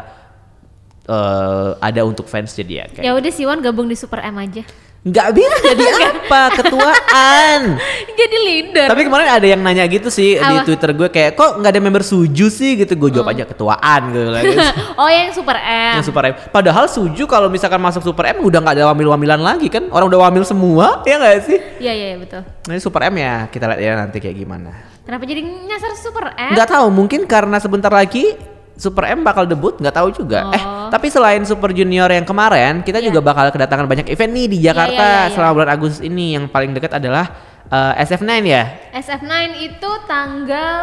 [1.05, 4.65] eh, ada untuk fans jadi ya kayak Ya udah Siwon gabung di Super M aja.
[5.05, 5.85] Nggak bisa jadi
[6.17, 7.77] apa ketuaan
[8.15, 8.89] Jadi leader.
[8.89, 10.65] tapi kemarin ada yang nanya gitu sih di Apa?
[10.65, 14.33] twitter gue kayak kok nggak ada member suju sih gitu gue jawab aja ketuaan gitu
[14.33, 14.57] lagi
[15.01, 16.01] oh yang Super M.
[16.01, 19.69] yang super M padahal suju kalau misalkan masuk super M udah nggak ada wamil-wamilan lagi
[19.69, 22.41] kan orang udah wamil semua ya nggak sih Iya iya iya, betul.
[22.41, 24.73] nah ini super M ya kita lihat ya nanti kayak gimana
[25.05, 26.57] Kenapa jadi nyasar Super M?
[26.57, 28.41] Nggak tahu, mungkin karena sebentar lagi
[28.75, 30.51] Super M bakal debut, nggak tahu juga.
[30.51, 30.91] Eh, Oh.
[30.91, 33.09] tapi selain Super Junior yang kemarin, kita Iya.
[33.09, 35.33] juga bakal kedatangan banyak event nih di Jakarta iya, iya.
[35.33, 36.35] selama bulan Agustus ini.
[36.35, 37.31] Yang paling dekat adalah
[37.65, 38.63] eh, SF9 ya.
[38.93, 39.33] SF9
[39.63, 40.79] itu tanggal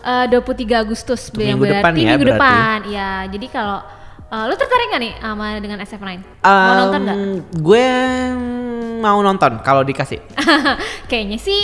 [0.00, 0.42] eh, 23
[0.76, 2.34] Agustus minggu berarti depan ya, minggu berarti.
[2.36, 2.78] depan.
[2.86, 3.78] Ya, jadi kalau
[4.28, 6.06] eh, lu tertarik gak nih sama dengan SF9?
[6.40, 7.16] Mau Em, nonton gak?
[7.56, 7.86] Gue
[9.00, 10.20] mau nonton kalau dikasih.
[11.10, 11.60] Kayaknya sih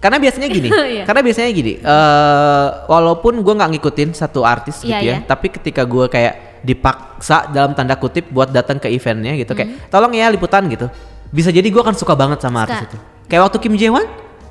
[0.00, 1.04] Karena biasanya gini, Iya.
[1.04, 1.72] karena biasanya gini.
[1.76, 5.16] eh walaupun gue nggak ngikutin satu artis gitu Iya, ya, iya.
[5.22, 9.58] tapi ketika gue kayak dipaksa dalam tanda kutip buat datang ke eventnya gitu, Hmm.
[9.60, 10.88] kayak tolong ya liputan gitu,
[11.28, 12.86] bisa jadi gue akan suka banget sama artis Suka.
[12.86, 12.96] itu.
[13.26, 14.08] Kayak waktu Kim Jae Won,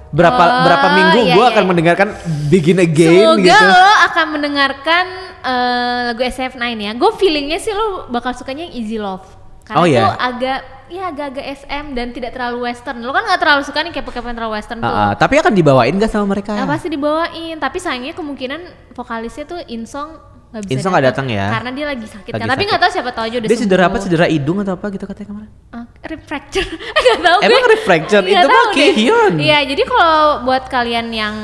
[0.09, 1.69] berapa Oh, berapa minggu iya, gue iya, akan iya.
[1.69, 2.07] mendengarkan
[2.47, 3.65] Begin Again Semoga gitu.
[3.67, 5.05] lo akan mendengarkan
[5.39, 6.91] eh, lagu SF9 ya.
[6.93, 9.25] Gue feelingnya sih lo bakal sukanya yang Easy Love.
[9.63, 10.01] Karena Oh, iya?
[10.01, 10.59] itu agak
[10.89, 12.99] ya agak-agak SM dan tidak terlalu western.
[12.99, 14.89] Lo kan nggak terlalu suka nih kepo-kepo yang terlalu western tuh.
[14.89, 16.53] Ah, tapi akan dibawain gak sama mereka?
[16.53, 20.17] Nah, pasti dibawain, tapi sayangnya kemungkinan vokalisnya tuh Insong
[20.49, 21.45] nggak bisa Insong nggak datang ya?
[21.53, 22.47] Karena dia lagi sakit Lagi kan.
[22.47, 22.67] Tapi sakit.
[22.67, 23.95] nggak tahu siapa tahu aja udah Dia cedera apa?
[23.95, 24.05] sembuh.
[24.09, 25.51] Cedera hidung atau apa gitu katanya kemarin?
[25.99, 26.67] Rib fracture.
[27.05, 27.69] Nggak tahu Emang gue.
[27.69, 28.23] rib fracture?
[28.25, 28.65] Nggak Itu mah.
[28.73, 29.33] Kihyun.
[29.37, 31.35] Iya, jadi kalau buat kalian yang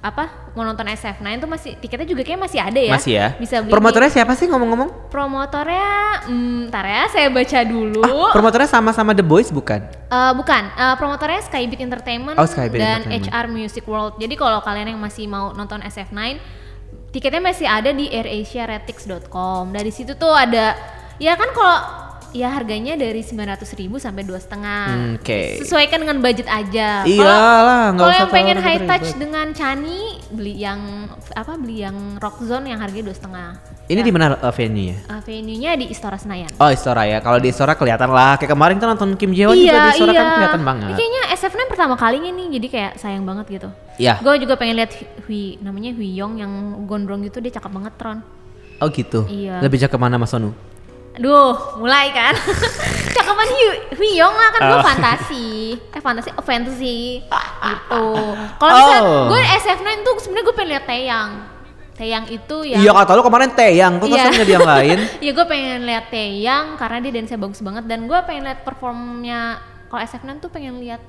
[0.00, 2.92] apa mau nonton SF9 tuh masih tiketnya juga kayak masih ada ya.
[2.96, 3.26] Masih ya?
[3.36, 3.76] Bisa beli.
[3.76, 5.12] Promotornya siapa sih ngomong-ngomong?
[5.12, 8.00] Promotornya, hmm, ntar ya saya baca dulu.
[8.00, 9.84] Ah, promotornya sama-sama The Boys bukan?
[9.84, 13.28] Eh, bukan, eh, promotornya Skybeat Entertainment Oh, dan Entertainment.
[13.28, 14.16] HR Music World.
[14.16, 16.40] Jadi kalau kalian yang masih mau nonton SF9,
[17.12, 19.76] tiketnya masih ada di airasiaretix.com.
[19.76, 20.72] Dari situ tuh ada,
[21.20, 21.76] ya kan kalau
[22.36, 24.84] ya harganya dari 900.000 ribu sampai dua setengah.
[24.92, 25.40] Hmm, oke.
[25.64, 27.08] Sesuaikan dengan budget aja.
[27.08, 29.20] Iyalah, nggak Kalau yang pengen high touch ribet.
[29.24, 31.56] dengan Chani, beli yang apa?
[31.56, 33.48] Beli yang Rock Zone yang harganya dua setengah.
[33.86, 34.98] Ini di mana uh, venue-nya?
[35.06, 36.50] Uh, venue-nya di Istora Senayan.
[36.58, 37.22] Oh Istora ya.
[37.24, 38.36] Kalau di Istora kelihatan lah.
[38.36, 40.88] Kayak kemarin tuh nonton Kim Jae Won juga di Istora kan kelihatan banget.
[40.90, 43.68] Ini kayaknya SF9 pertama kalinya nih, jadi kayak sayang banget gitu.
[43.96, 44.20] Iya.
[44.20, 44.92] Gue juga pengen lihat
[45.24, 46.52] Hui, namanya Hui Yong yang
[46.84, 48.18] gondrong gitu, dia cakep banget Tron.
[48.82, 49.24] Oh gitu.
[49.24, 49.64] Iya.
[49.64, 50.52] Lebih cakep mana Mas Sonu?
[51.16, 52.36] Aduh, mulai kan.
[53.16, 53.48] Cakepan
[54.16, 54.84] Yong lah kan gue Oh.
[54.84, 55.48] fantasi.
[55.90, 57.20] Eh fantasi, oh fantasy.
[57.58, 58.04] gitu.
[58.56, 59.28] Kalau Oh.
[59.28, 61.30] gue SF9 tuh sebenarnya gue pengen lihat Taeyang.
[61.96, 63.96] Taeyang itu yang Iya kata lu kemarin Taeyang.
[63.96, 64.98] Kok kesannya dia yang lain?
[65.24, 69.56] Iya gue pengen lihat Taeyang karena dia dance bagus banget dan gue pengen lihat performnya
[69.88, 71.00] kalau SF9 tuh pengen lihat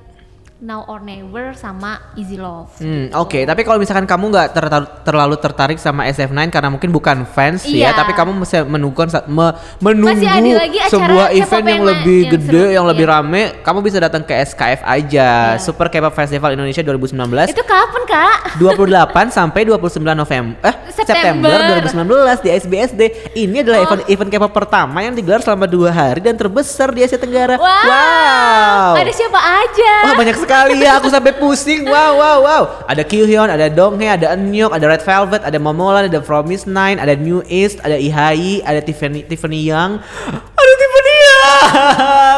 [0.58, 2.74] Now or Never sama Easy Love.
[2.76, 3.46] Hmm, oke.
[3.46, 7.94] Tapi kalau misalkan kamu nggak ter- terlalu tertarik sama SF9 karena mungkin bukan fans Iya.
[7.94, 12.50] ya, tapi kamu masih menunggu me- menunggu lagi sebuah event yang yang lebih yang gede,
[12.50, 12.74] seru.
[12.74, 13.14] yang lebih Iya.
[13.14, 15.28] rame, kamu bisa datang ke SKF aja.
[15.54, 15.62] Iya.
[15.62, 17.46] Super K-pop Festival Indonesia 2019.
[17.46, 18.38] Itu kapan kak?
[18.58, 21.86] 28 sampai 29 November eh September, September.
[21.86, 23.02] 2019 di SBSD.
[23.38, 23.84] Ini adalah Oh.
[23.86, 27.54] event event K-pop pertama yang digelar selama dua hari dan terbesar di Asia Tenggara.
[27.54, 27.62] Wow.
[27.62, 28.98] Wow.
[28.98, 29.92] Ada siapa aja?
[30.02, 31.84] Wah banyak sekali ya, aku sampai pusing.
[31.84, 32.62] Wow, wow, wow.
[32.84, 37.14] Ada Kyuhyun, ada Donghae, ada Eunhyuk, ada Red Velvet, ada Momoland, ada Promise Nine, ada
[37.14, 40.00] New East, ada Ihai, ada Tiffany Tiffany Young,
[40.32, 41.62] ada Tiffany Young.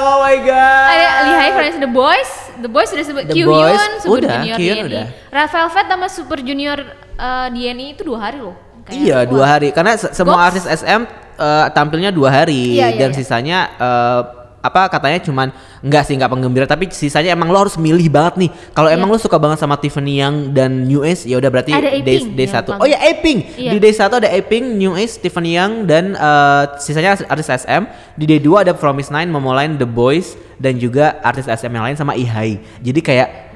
[0.03, 0.87] oh my god.
[0.89, 4.85] Ada Lihai Friends the Boys The Boys udah sebut Kyuhyun, Boys, Super udah, Junior DNI.
[4.85, 5.07] udah.
[5.31, 6.79] Red Velvet sama Super Junior
[7.17, 8.53] eh, DNI itu dua hari loh.
[8.81, 10.47] Kayak, Iya dua hari karena se- semua Goks.
[10.53, 11.03] artis SM
[11.37, 13.17] eh, tampilnya dua hari Iya, iya, dan iya.
[13.17, 14.21] sisanya eh,
[14.61, 15.49] apa katanya cuman
[15.81, 18.51] enggak sih enggak penggembira tapi sisanya emang lo harus milih banget nih.
[18.71, 19.17] Kalau emang Iya.
[19.17, 22.45] lo suka banget sama Tiffany Young dan New Ace ya udah berarti Ada day, day
[22.45, 22.77] yang satu.
[22.77, 23.39] oh ya Aping.
[23.57, 23.71] Iya.
[23.73, 28.25] di day satu ada Aping New Ace Tiffany Young dan eh, sisanya artis SM di
[28.25, 32.13] day 2 ada Promise Nine Momoline The Boys dan juga artis SM yang lain sama
[32.13, 32.61] Ihai.
[32.79, 33.50] Jadi kayak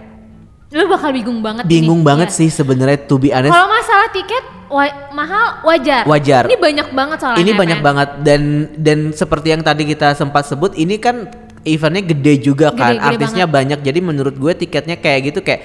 [0.75, 1.65] Lu bakal bingung banget.
[1.65, 2.05] bingung ini.
[2.05, 2.37] banget Iya.
[2.37, 6.03] sih sebenarnya to be honest Kalau masalah tiket wa- mahal wajar.
[6.03, 6.43] Wajar.
[6.45, 7.39] Ini banyak banget soalnya.
[7.39, 7.87] ini banyak men.
[7.87, 8.43] banget dan
[8.75, 11.31] dan seperti yang tadi kita sempat sebut ini kan
[11.63, 15.63] eventnya gede juga kan gede artisnya banyak jadi menurut gue tiketnya kayak gitu kayak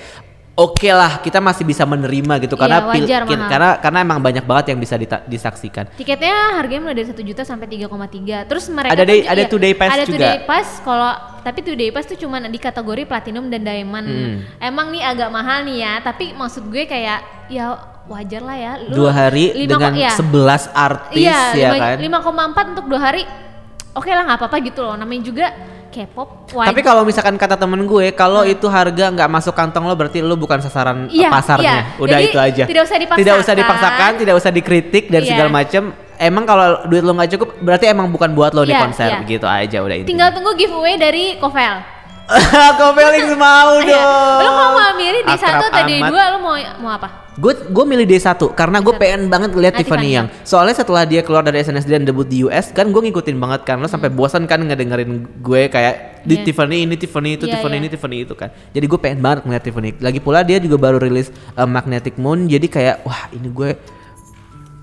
[0.60, 3.48] oke lah kita masih bisa menerima gitu Iya, karena pil- wajar, mahal.
[3.48, 7.42] karena karena emang banyak banget yang bisa dita- disaksikan Tiketnya harganya mulai dari 1 juta
[7.42, 8.44] sampai 3,3.
[8.44, 10.12] Terus mereka Ada day- ada iya, two day pass ada juga.
[10.12, 14.06] two day pass kalau tapi two day pass tuh cuma di kategori platinum dan diamond.
[14.06, 14.36] Hmm.
[14.60, 18.72] Emang nih agak mahal nih ya, tapi maksud gue kayak ya wajar lah ya.
[18.84, 20.12] Lu dua hari lima dengan iya.
[20.12, 23.24] 11 artis Iya, ya lima- kan 5,4 untuk dua hari.
[23.92, 24.94] Oke lah nggak apa-apa gitu loh.
[24.94, 25.46] Namanya juga
[25.90, 26.48] K-pop.
[26.48, 30.34] tapi kalau misalkan kata temen gue kalau itu harga nggak masuk kantong lo berarti lo
[30.34, 31.98] bukan sasaran Iya, pasarnya iya.
[31.98, 33.20] udah Jadi, itu aja tidak usah dipaksakan.
[33.20, 35.30] tidak usah dipaksakan tidak usah dikritik dan Iya.
[35.30, 35.84] segala macem
[36.16, 39.20] emang kalau duit lo nggak cukup berarti emang bukan buat lo di Iya, konser iya.
[39.24, 41.99] gitu aja udah intinya tinggal tunggu giveaway dari Kovel.
[42.30, 43.98] Kok Felix mau Iya.
[43.98, 46.10] dong Lu mau milih di satu Akrab atau di amat.
[46.10, 47.08] dua lu mau mau apa?
[47.34, 51.04] Gue gue milih D1 karena gue pengen banget lihat Ah, Tiffany Tiffany yang soalnya setelah
[51.04, 54.12] dia keluar dari SNSD dan debut di US kan gue ngikutin banget kan lo sampai
[54.12, 56.36] bosan kan ngedengerin gue kayak di Hmm.
[56.36, 56.46] Iya.
[56.46, 57.82] Tiffany ini Tiffany itu Iya, Tiffany iya.
[57.82, 61.00] ini Tiffany itu kan jadi gue pengen banget ngeliat Tiffany lagi pula dia juga baru
[61.00, 63.70] rilis uh, Magnetic Moon jadi kayak wah ini gue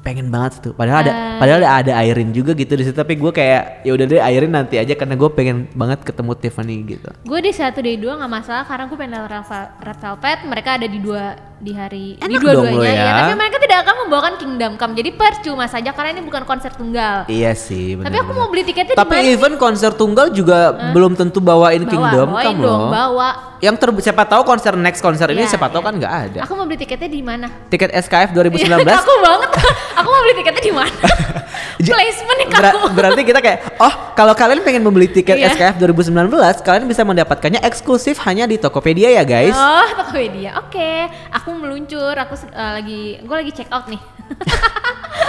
[0.07, 1.39] pengen banget tuh padahal ada Ah.
[1.43, 4.79] padahal ada, Airin juga gitu di situ tapi gue kayak ya udah deh Airin nanti
[4.79, 8.63] aja karena gue pengen banget ketemu Tiffany gitu Gue di satu day dua nggak masalah
[8.63, 10.39] karena gue pengen Red Velvet.
[10.47, 13.13] Mereka ada di dua di hari di Enak dua-duanya dong lo ya.
[13.17, 14.93] Tapi mereka tidak akan membawakan Kingdom Come.
[14.93, 17.25] Jadi percuma saja karena ini bukan konser tunggal.
[17.27, 19.25] iya sih Tapi aku mau beli tiketnya di Tapi mana?
[19.27, 22.91] even konser tunggal juga belum tentu bawain Bawa, Kingdom bawain Come dong, loh.
[22.93, 23.29] bawa.
[23.57, 25.89] Yang ter siapa tahu konser next konser ini Iya, siapa tahu iya.
[25.89, 26.41] kan nggak ada.
[26.45, 27.49] Aku mau beli tiketnya di mana?
[27.73, 29.51] Tiket SKF 2019 aku banget.
[29.99, 30.93] aku mau beli tiketnya di mana?
[31.79, 32.87] Placement nih Ber- kamu.
[32.93, 35.53] berarti kita kayak oh kalau kalian pengen membeli tiket Iya.
[35.53, 39.53] SKF 2019 kalian bisa mendapatkannya eksklusif hanya di Tokopedia ya guys.
[39.53, 40.57] Oh, Tokopedia.
[40.59, 42.17] Oke, aku meluncur.
[42.17, 44.01] Aku eh, lagi, gue lagi check out nih.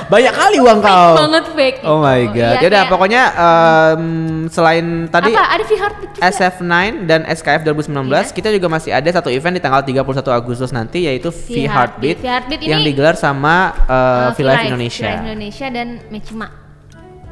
[0.08, 1.12] Banyak kali uang Fake kau.
[1.16, 1.78] banget fake.
[1.84, 2.34] Oh my gitu.
[2.34, 2.56] god.
[2.58, 4.04] Yaudah kayak- pokoknya em,
[4.48, 5.44] selain tadi apa?
[5.50, 6.24] Ada V-Heartbeat juga.
[6.26, 8.34] SF9 dan SKF 2019 Iya.
[8.34, 12.18] kita juga masih ada satu event di tanggal 31 Agustus nanti yaitu V V Heartbeat.
[12.20, 13.96] V Heartbeat yang digelar sama uh,
[14.30, 15.08] Eh, V Live V-Live, Indonesia.
[15.08, 16.48] V-Live Indonesia dan Mechima.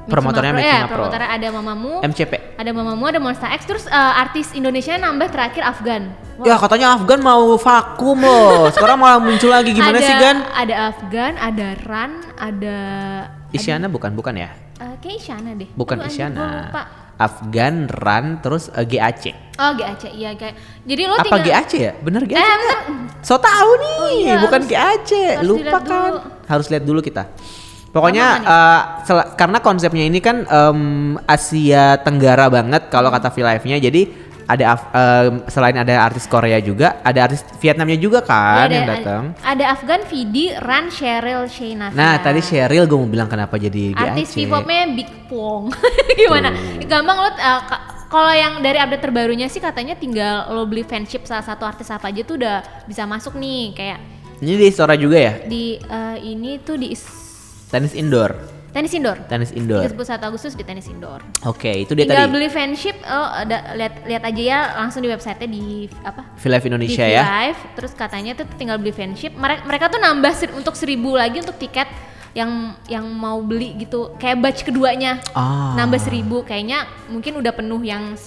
[0.06, 0.96] Promotornya Pro, Mechima ya, Pro.
[1.00, 2.34] promotornya ada Mamamu, MCP.
[2.56, 6.04] ada Mamamu, ada Monster X, terus eh, artis Indonesia nambah terakhir Afgan.
[6.36, 8.70] Wah, Ya katanya Afgan mau vakum loh.
[8.76, 10.38] Sekarang malah muncul lagi gimana ada, sih Gan?
[10.46, 12.78] Ada Afgan, ada Ran, ada
[13.50, 14.50] Isyana bukan bukan ya?
[14.76, 15.70] eh, kayak Isyana deh.
[15.72, 16.70] Bukan Aduh, Isyana.
[16.70, 16.84] lupa.
[17.16, 19.32] Afgan, Ran, terus uh, GAC.
[19.56, 20.54] Oh GAC iya kayak.
[20.84, 21.92] Jadi lo Apa tinggal GAC ya?
[21.96, 22.36] Bener GAC?
[22.36, 22.80] Eh, bentar.
[23.24, 25.12] So tahu nih, Oh iya, bukan harus- GAC.
[25.34, 26.12] harus Lupa kan?
[26.12, 26.20] dulu.
[26.46, 27.24] Harus lihat dulu kita.
[27.96, 30.80] Pokoknya eh, sel- karena konsepnya ini kan em,
[31.24, 33.80] Asia Tenggara banget kalau kata V Live-nya.
[33.80, 34.02] Jadi
[34.46, 38.86] ada Af- em, selain ada artis Korea juga, ada artis Vietnamnya juga kan ada, yang
[38.86, 39.24] datang.
[39.42, 41.90] ada Afgan, Vidi, Ran, Cheryl, Shayna.
[41.90, 44.36] Nah, tadi Cheryl gue mau bilang kenapa jadi artis.
[44.36, 45.72] K-popnya Big Pong.
[46.20, 46.52] Gimana?
[46.84, 51.26] Gampang lo uh, ka- kalau yang dari update terbarunya sih katanya tinggal lo beli fanship
[51.26, 54.00] salah satu artis apa aja tuh udah bisa masuk nih kayak
[54.36, 55.34] Ini di Istora juga ya?
[55.42, 57.25] di uh, ini tuh di is-
[57.68, 58.32] Tenis indoor.
[58.72, 59.16] tenis indoor.
[59.26, 59.88] Tenis indoor.
[59.88, 61.24] 31 Agustus di tenis indoor.
[61.44, 62.36] Oke, itu dia Tinggal tadi.
[62.36, 65.64] beli fanship, oh ada lihat lihat aja ya langsung di websitenya di
[66.04, 66.28] apa?
[66.36, 67.24] V Live Indonesia di ya.
[67.24, 69.32] Live, terus katanya tuh tinggal beli fanship.
[69.32, 71.88] Mereka mereka tuh nambah ser- untuk seribu lagi untuk tiket
[72.36, 74.12] yang yang mau beli gitu.
[74.20, 75.72] Kayak batch keduanya Ah.
[75.74, 76.44] nambah seribu.
[76.44, 78.20] Kayaknya mungkin udah penuh yang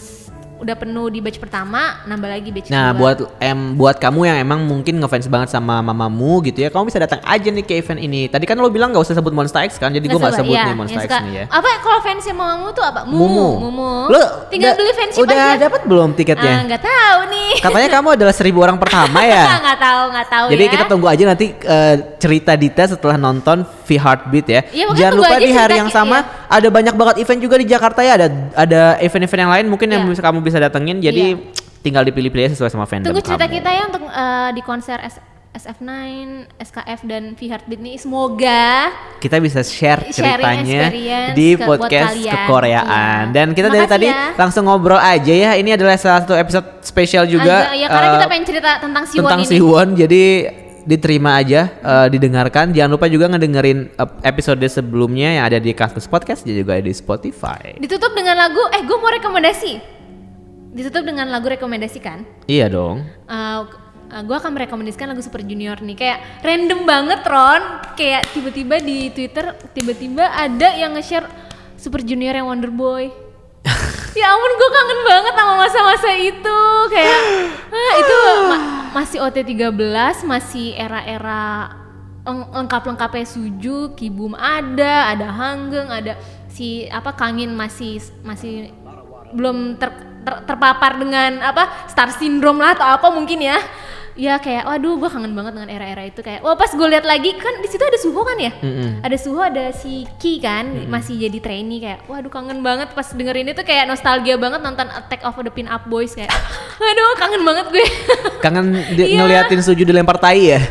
[0.59, 2.99] udah penuh di batch pertama, nambah lagi batch Nah, kedua.
[2.99, 6.99] buat em buat kamu yang emang mungkin ngefans banget sama mamamu gitu ya, kamu bisa
[6.99, 8.27] datang aja nih ke event ini.
[8.27, 10.67] Tadi kan lo bilang gak usah sebut Monster X kan, jadi gue gak sebut iya,
[10.67, 11.45] nih Monster yang X nih ya.
[11.49, 13.01] Apa kalau fansnya mamamu tuh apa?
[13.03, 13.25] Mumu.
[13.25, 13.47] Mumu.
[13.71, 13.93] Mumu.
[14.11, 15.63] Lo tinggal beli fanship Udah aja.
[15.65, 16.53] dapat belum Ah, tiketnya?
[16.67, 17.51] nggak tahu nih.
[17.59, 19.45] Katanya kamu adalah seribu orang pertama ya.
[19.65, 20.71] nggak tahu, nggak tahu Jadi ya.
[20.75, 24.61] kita tunggu aja nanti eh, cerita Dita setelah nonton V Heartbeat ya.
[24.63, 26.53] Makanya Jangan lupa di hari yang sama iya.
[26.53, 28.13] ada banyak banget event juga di Jakarta ya.
[28.15, 30.11] Ada ada event-event yang lain mungkin yang Iya.
[30.11, 31.01] bisa kamu bisa datengin.
[31.01, 31.81] Jadi Iya.
[31.81, 33.57] tinggal dipilih-pilih sesuai sama fandom Tunggu cerita kamu.
[33.57, 35.17] kita ya untuk eh, di konser S
[35.51, 35.91] SF9,
[36.61, 40.93] SKF dan V Heartbeat nih semoga kita bisa share ceritanya
[41.33, 43.31] di podcast kekoreaan.
[43.31, 43.35] Iya.
[43.35, 44.37] Dan kita dari Makasih tadi ya.
[44.37, 45.51] langsung ngobrol aja ya.
[45.55, 47.65] Ini adalah salah satu episode spesial juga.
[47.65, 49.51] Agak- ya karena eh, kita pengen cerita tentang Siwon tentang ini.
[49.51, 49.89] Siwon.
[49.97, 50.23] Jadi
[50.89, 52.73] diterima aja, eh, didengarkan.
[52.73, 56.97] Jangan lupa juga ngedengerin eh, episode sebelumnya yang ada di Kaskus Podcast dan juga di
[56.97, 57.77] Spotify.
[57.77, 59.73] Ditutup dengan lagu, eh gue mau rekomendasi.
[60.73, 62.25] Ditutup dengan lagu rekomendasi kan?
[62.49, 63.05] Iya dong.
[64.09, 67.61] gue akan merekomendasikan lagu Super Junior nih kayak random banget Ron
[67.93, 71.29] kayak tiba-tiba di Twitter tiba-tiba ada yang nge-share
[71.77, 73.13] Super Junior yang Wonder Boy
[74.19, 77.21] ya ampun gue kangen banget sama masa-masa itu kayak
[77.69, 78.17] ah, itu
[78.49, 81.73] ma- masih OT13 masih era-era
[82.29, 88.73] leng- lengkap-lengkapnya Suju Kibum ada ada Hanggeng ada si apa Kangin masih masih
[89.33, 93.59] belum ter- ter- terpapar dengan apa star syndrome lah atau apa mungkin ya
[94.19, 97.33] ya kayak waduh gue kangen banget dengan era-era itu kayak wah pas gue lihat lagi
[97.33, 98.99] kan di situ ada Suho kan ya Mm-mm.
[99.01, 103.47] ada Suho ada si Ki kan masih jadi trainee kayak waduh kangen banget pas dengerin
[103.47, 106.35] itu kayak nostalgia banget nonton Attack of the Pin Up Boys kayak
[106.83, 107.87] waduh kangen banget gue
[108.45, 109.23] Kangen di- Iya.
[109.23, 110.61] ngeliatin Suju dilempar tai ya?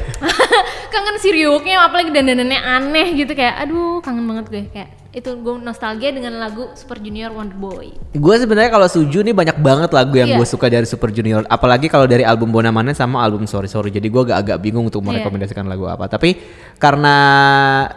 [0.87, 5.55] kangen si Ryuknya apalagi dandanannya aneh gitu kayak aduh kangen banget gue kayak itu gue
[5.57, 10.13] nostalgia dengan lagu Super Junior Wonder Boy Gue sebenarnya kalau Suju nih banyak banget lagu
[10.13, 10.37] yang Iya.
[10.37, 11.41] gue suka dari Super Junior.
[11.49, 13.89] Apalagi kalau dari album Bonamane sama album Sorry Sorry.
[13.89, 15.17] Jadi gue agak-agak bingung untuk Iya.
[15.17, 16.05] merekomendasikan lagu apa.
[16.05, 16.37] Tapi
[16.77, 17.15] karena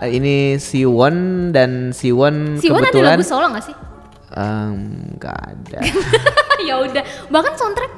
[0.09, 1.15] ini Siwon
[1.53, 3.77] dan Siwon Siwon ada kebetulan lagu solo gak sih?
[4.31, 4.73] Em,
[5.21, 5.79] nggak ada.
[6.69, 7.93] ya udah bahkan soundtrack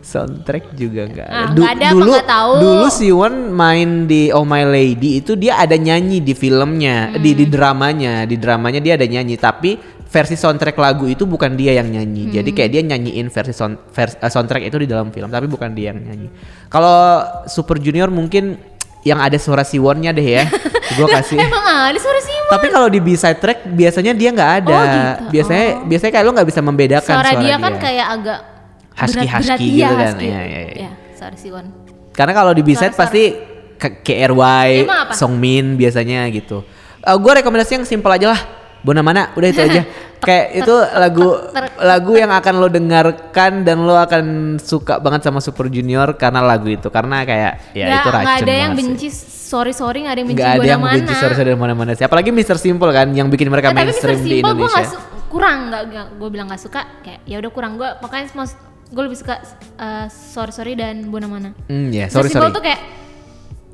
[0.00, 1.38] Soundtrack juga nggak ada.
[1.40, 2.52] Ah, nggak ada, apa dulu nggak tahu?
[2.58, 7.38] dulu Siwon main di Oh My Lady itu dia ada nyanyi di filmnya, di Hmm.
[7.38, 9.76] di dramanya, di dramanya dia ada nyanyi tapi
[10.08, 12.30] versi soundtrack lagu itu bukan dia yang nyanyi.
[12.30, 12.34] Hmm.
[12.40, 15.72] Jadi kayak dia nyanyiin versi sound, vers- eh, soundtrack itu di dalam film tapi bukan
[15.72, 16.32] dia yang nyanyi.
[16.66, 18.56] Kalau Super Junior mungkin
[19.04, 20.44] yang ada suara Siwonnya deh ya.
[20.96, 21.36] Gua kasih.
[21.36, 24.72] emang ada suara sih Tapi kalau di B-side track biasanya dia nggak ada.
[24.72, 25.22] Oh, gitu.
[25.36, 28.38] Biasanya biasanya kayak lo nggak bisa membedakan suara, suara, dia kan kayak agak
[28.98, 29.98] Husky-husky berat-berat, gitu iya, kan.
[30.10, 30.26] husky.
[30.26, 30.90] Iya, iya, iya.
[30.90, 31.66] Ya, Siwon.
[32.14, 33.22] Karena kalau di B-side pasti
[33.78, 34.68] KRY?
[35.14, 36.66] Songmin biasanya gitu.
[36.98, 38.40] gue rekomendasi yang simpel aja lah.
[38.78, 39.82] Bona mana, udah itu aja.
[40.18, 41.26] Kayak itu lagu
[41.78, 46.66] lagu yang akan lo dengarkan dan lo akan suka banget sama Super Junior karena lagu
[46.66, 46.90] itu.
[46.90, 50.30] Karena kayak ya Nggak- itu racun nggak ada yang benci sorry sorry nggak ada yang
[50.34, 52.02] benci Nggak ada yang mana benci sorry sorry mana-mana sih.
[52.02, 52.58] Apalagi Mr.
[52.58, 53.86] Simple kan yang bikin mereka tapi Mr.
[53.86, 54.74] mainstream di Simple gue Indonesia.
[54.74, 57.88] nggak su- kurang nggak gue bilang nggak suka kayak ya udah kurang gue
[58.34, 58.58] mas
[58.88, 59.36] gue lebih suka
[59.76, 61.50] uh, sorry sorry dan Bona Mana.
[61.68, 62.24] Hmm, ya, Mr.
[62.24, 62.54] sorry sorry.
[62.56, 62.80] tuh kayak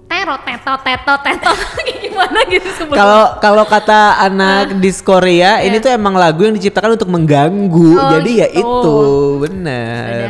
[0.05, 5.79] terot tetot tetot tetot kayak gimana gitu sebelum Kalau kalau kata anak di Korea ini
[5.83, 7.91] tuh emang lagu yang diciptakan untuk mengganggu.
[7.99, 8.63] Oh, Jadi ya gitu.
[8.63, 9.39] itu Udah.
[9.43, 10.29] benar.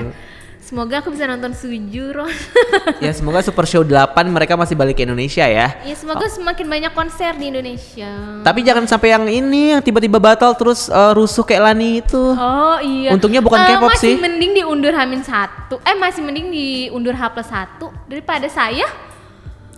[0.75, 2.35] Semoga aku bisa nonton Suju, Ron.
[3.07, 5.71] ya semoga Super Show 8 mereka masih balik ke Indonesia ya.
[5.71, 8.43] ya semoga semakin banyak konser di Indonesia.
[8.43, 12.19] Tapi jangan sampai yang ini yang tiba-tiba batal terus eh, rusuh kayak Lani itu.
[12.35, 13.15] Oh iya.
[13.15, 14.15] Untungnya bukan Eh, K-pop masih sih.
[14.19, 15.79] mending diundur Hamin satu.
[15.87, 18.91] Eh masih mending diundur H plus satu daripada saya.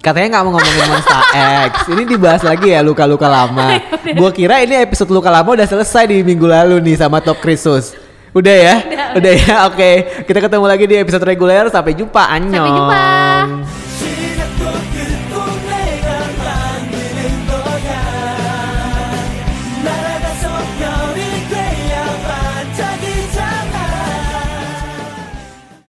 [0.01, 1.21] Katanya nggak mau ngomongin Monster
[1.69, 1.73] X.
[1.93, 3.85] Ini dibahas lagi ya luka-luka lama.
[4.17, 8.06] Gua kira ini episode luka lama udah selesai di minggu lalu nih sama Top Krisus.
[8.37, 8.75] Udah ya?
[9.17, 9.55] Udah, ya.
[9.73, 9.91] Oke.
[10.29, 11.73] Kita ketemu lagi di episode reguler.
[11.73, 12.29] Sampai jumpa.
[12.29, 12.61] Annyeong.
[12.61, 13.86] Sampai jumpa.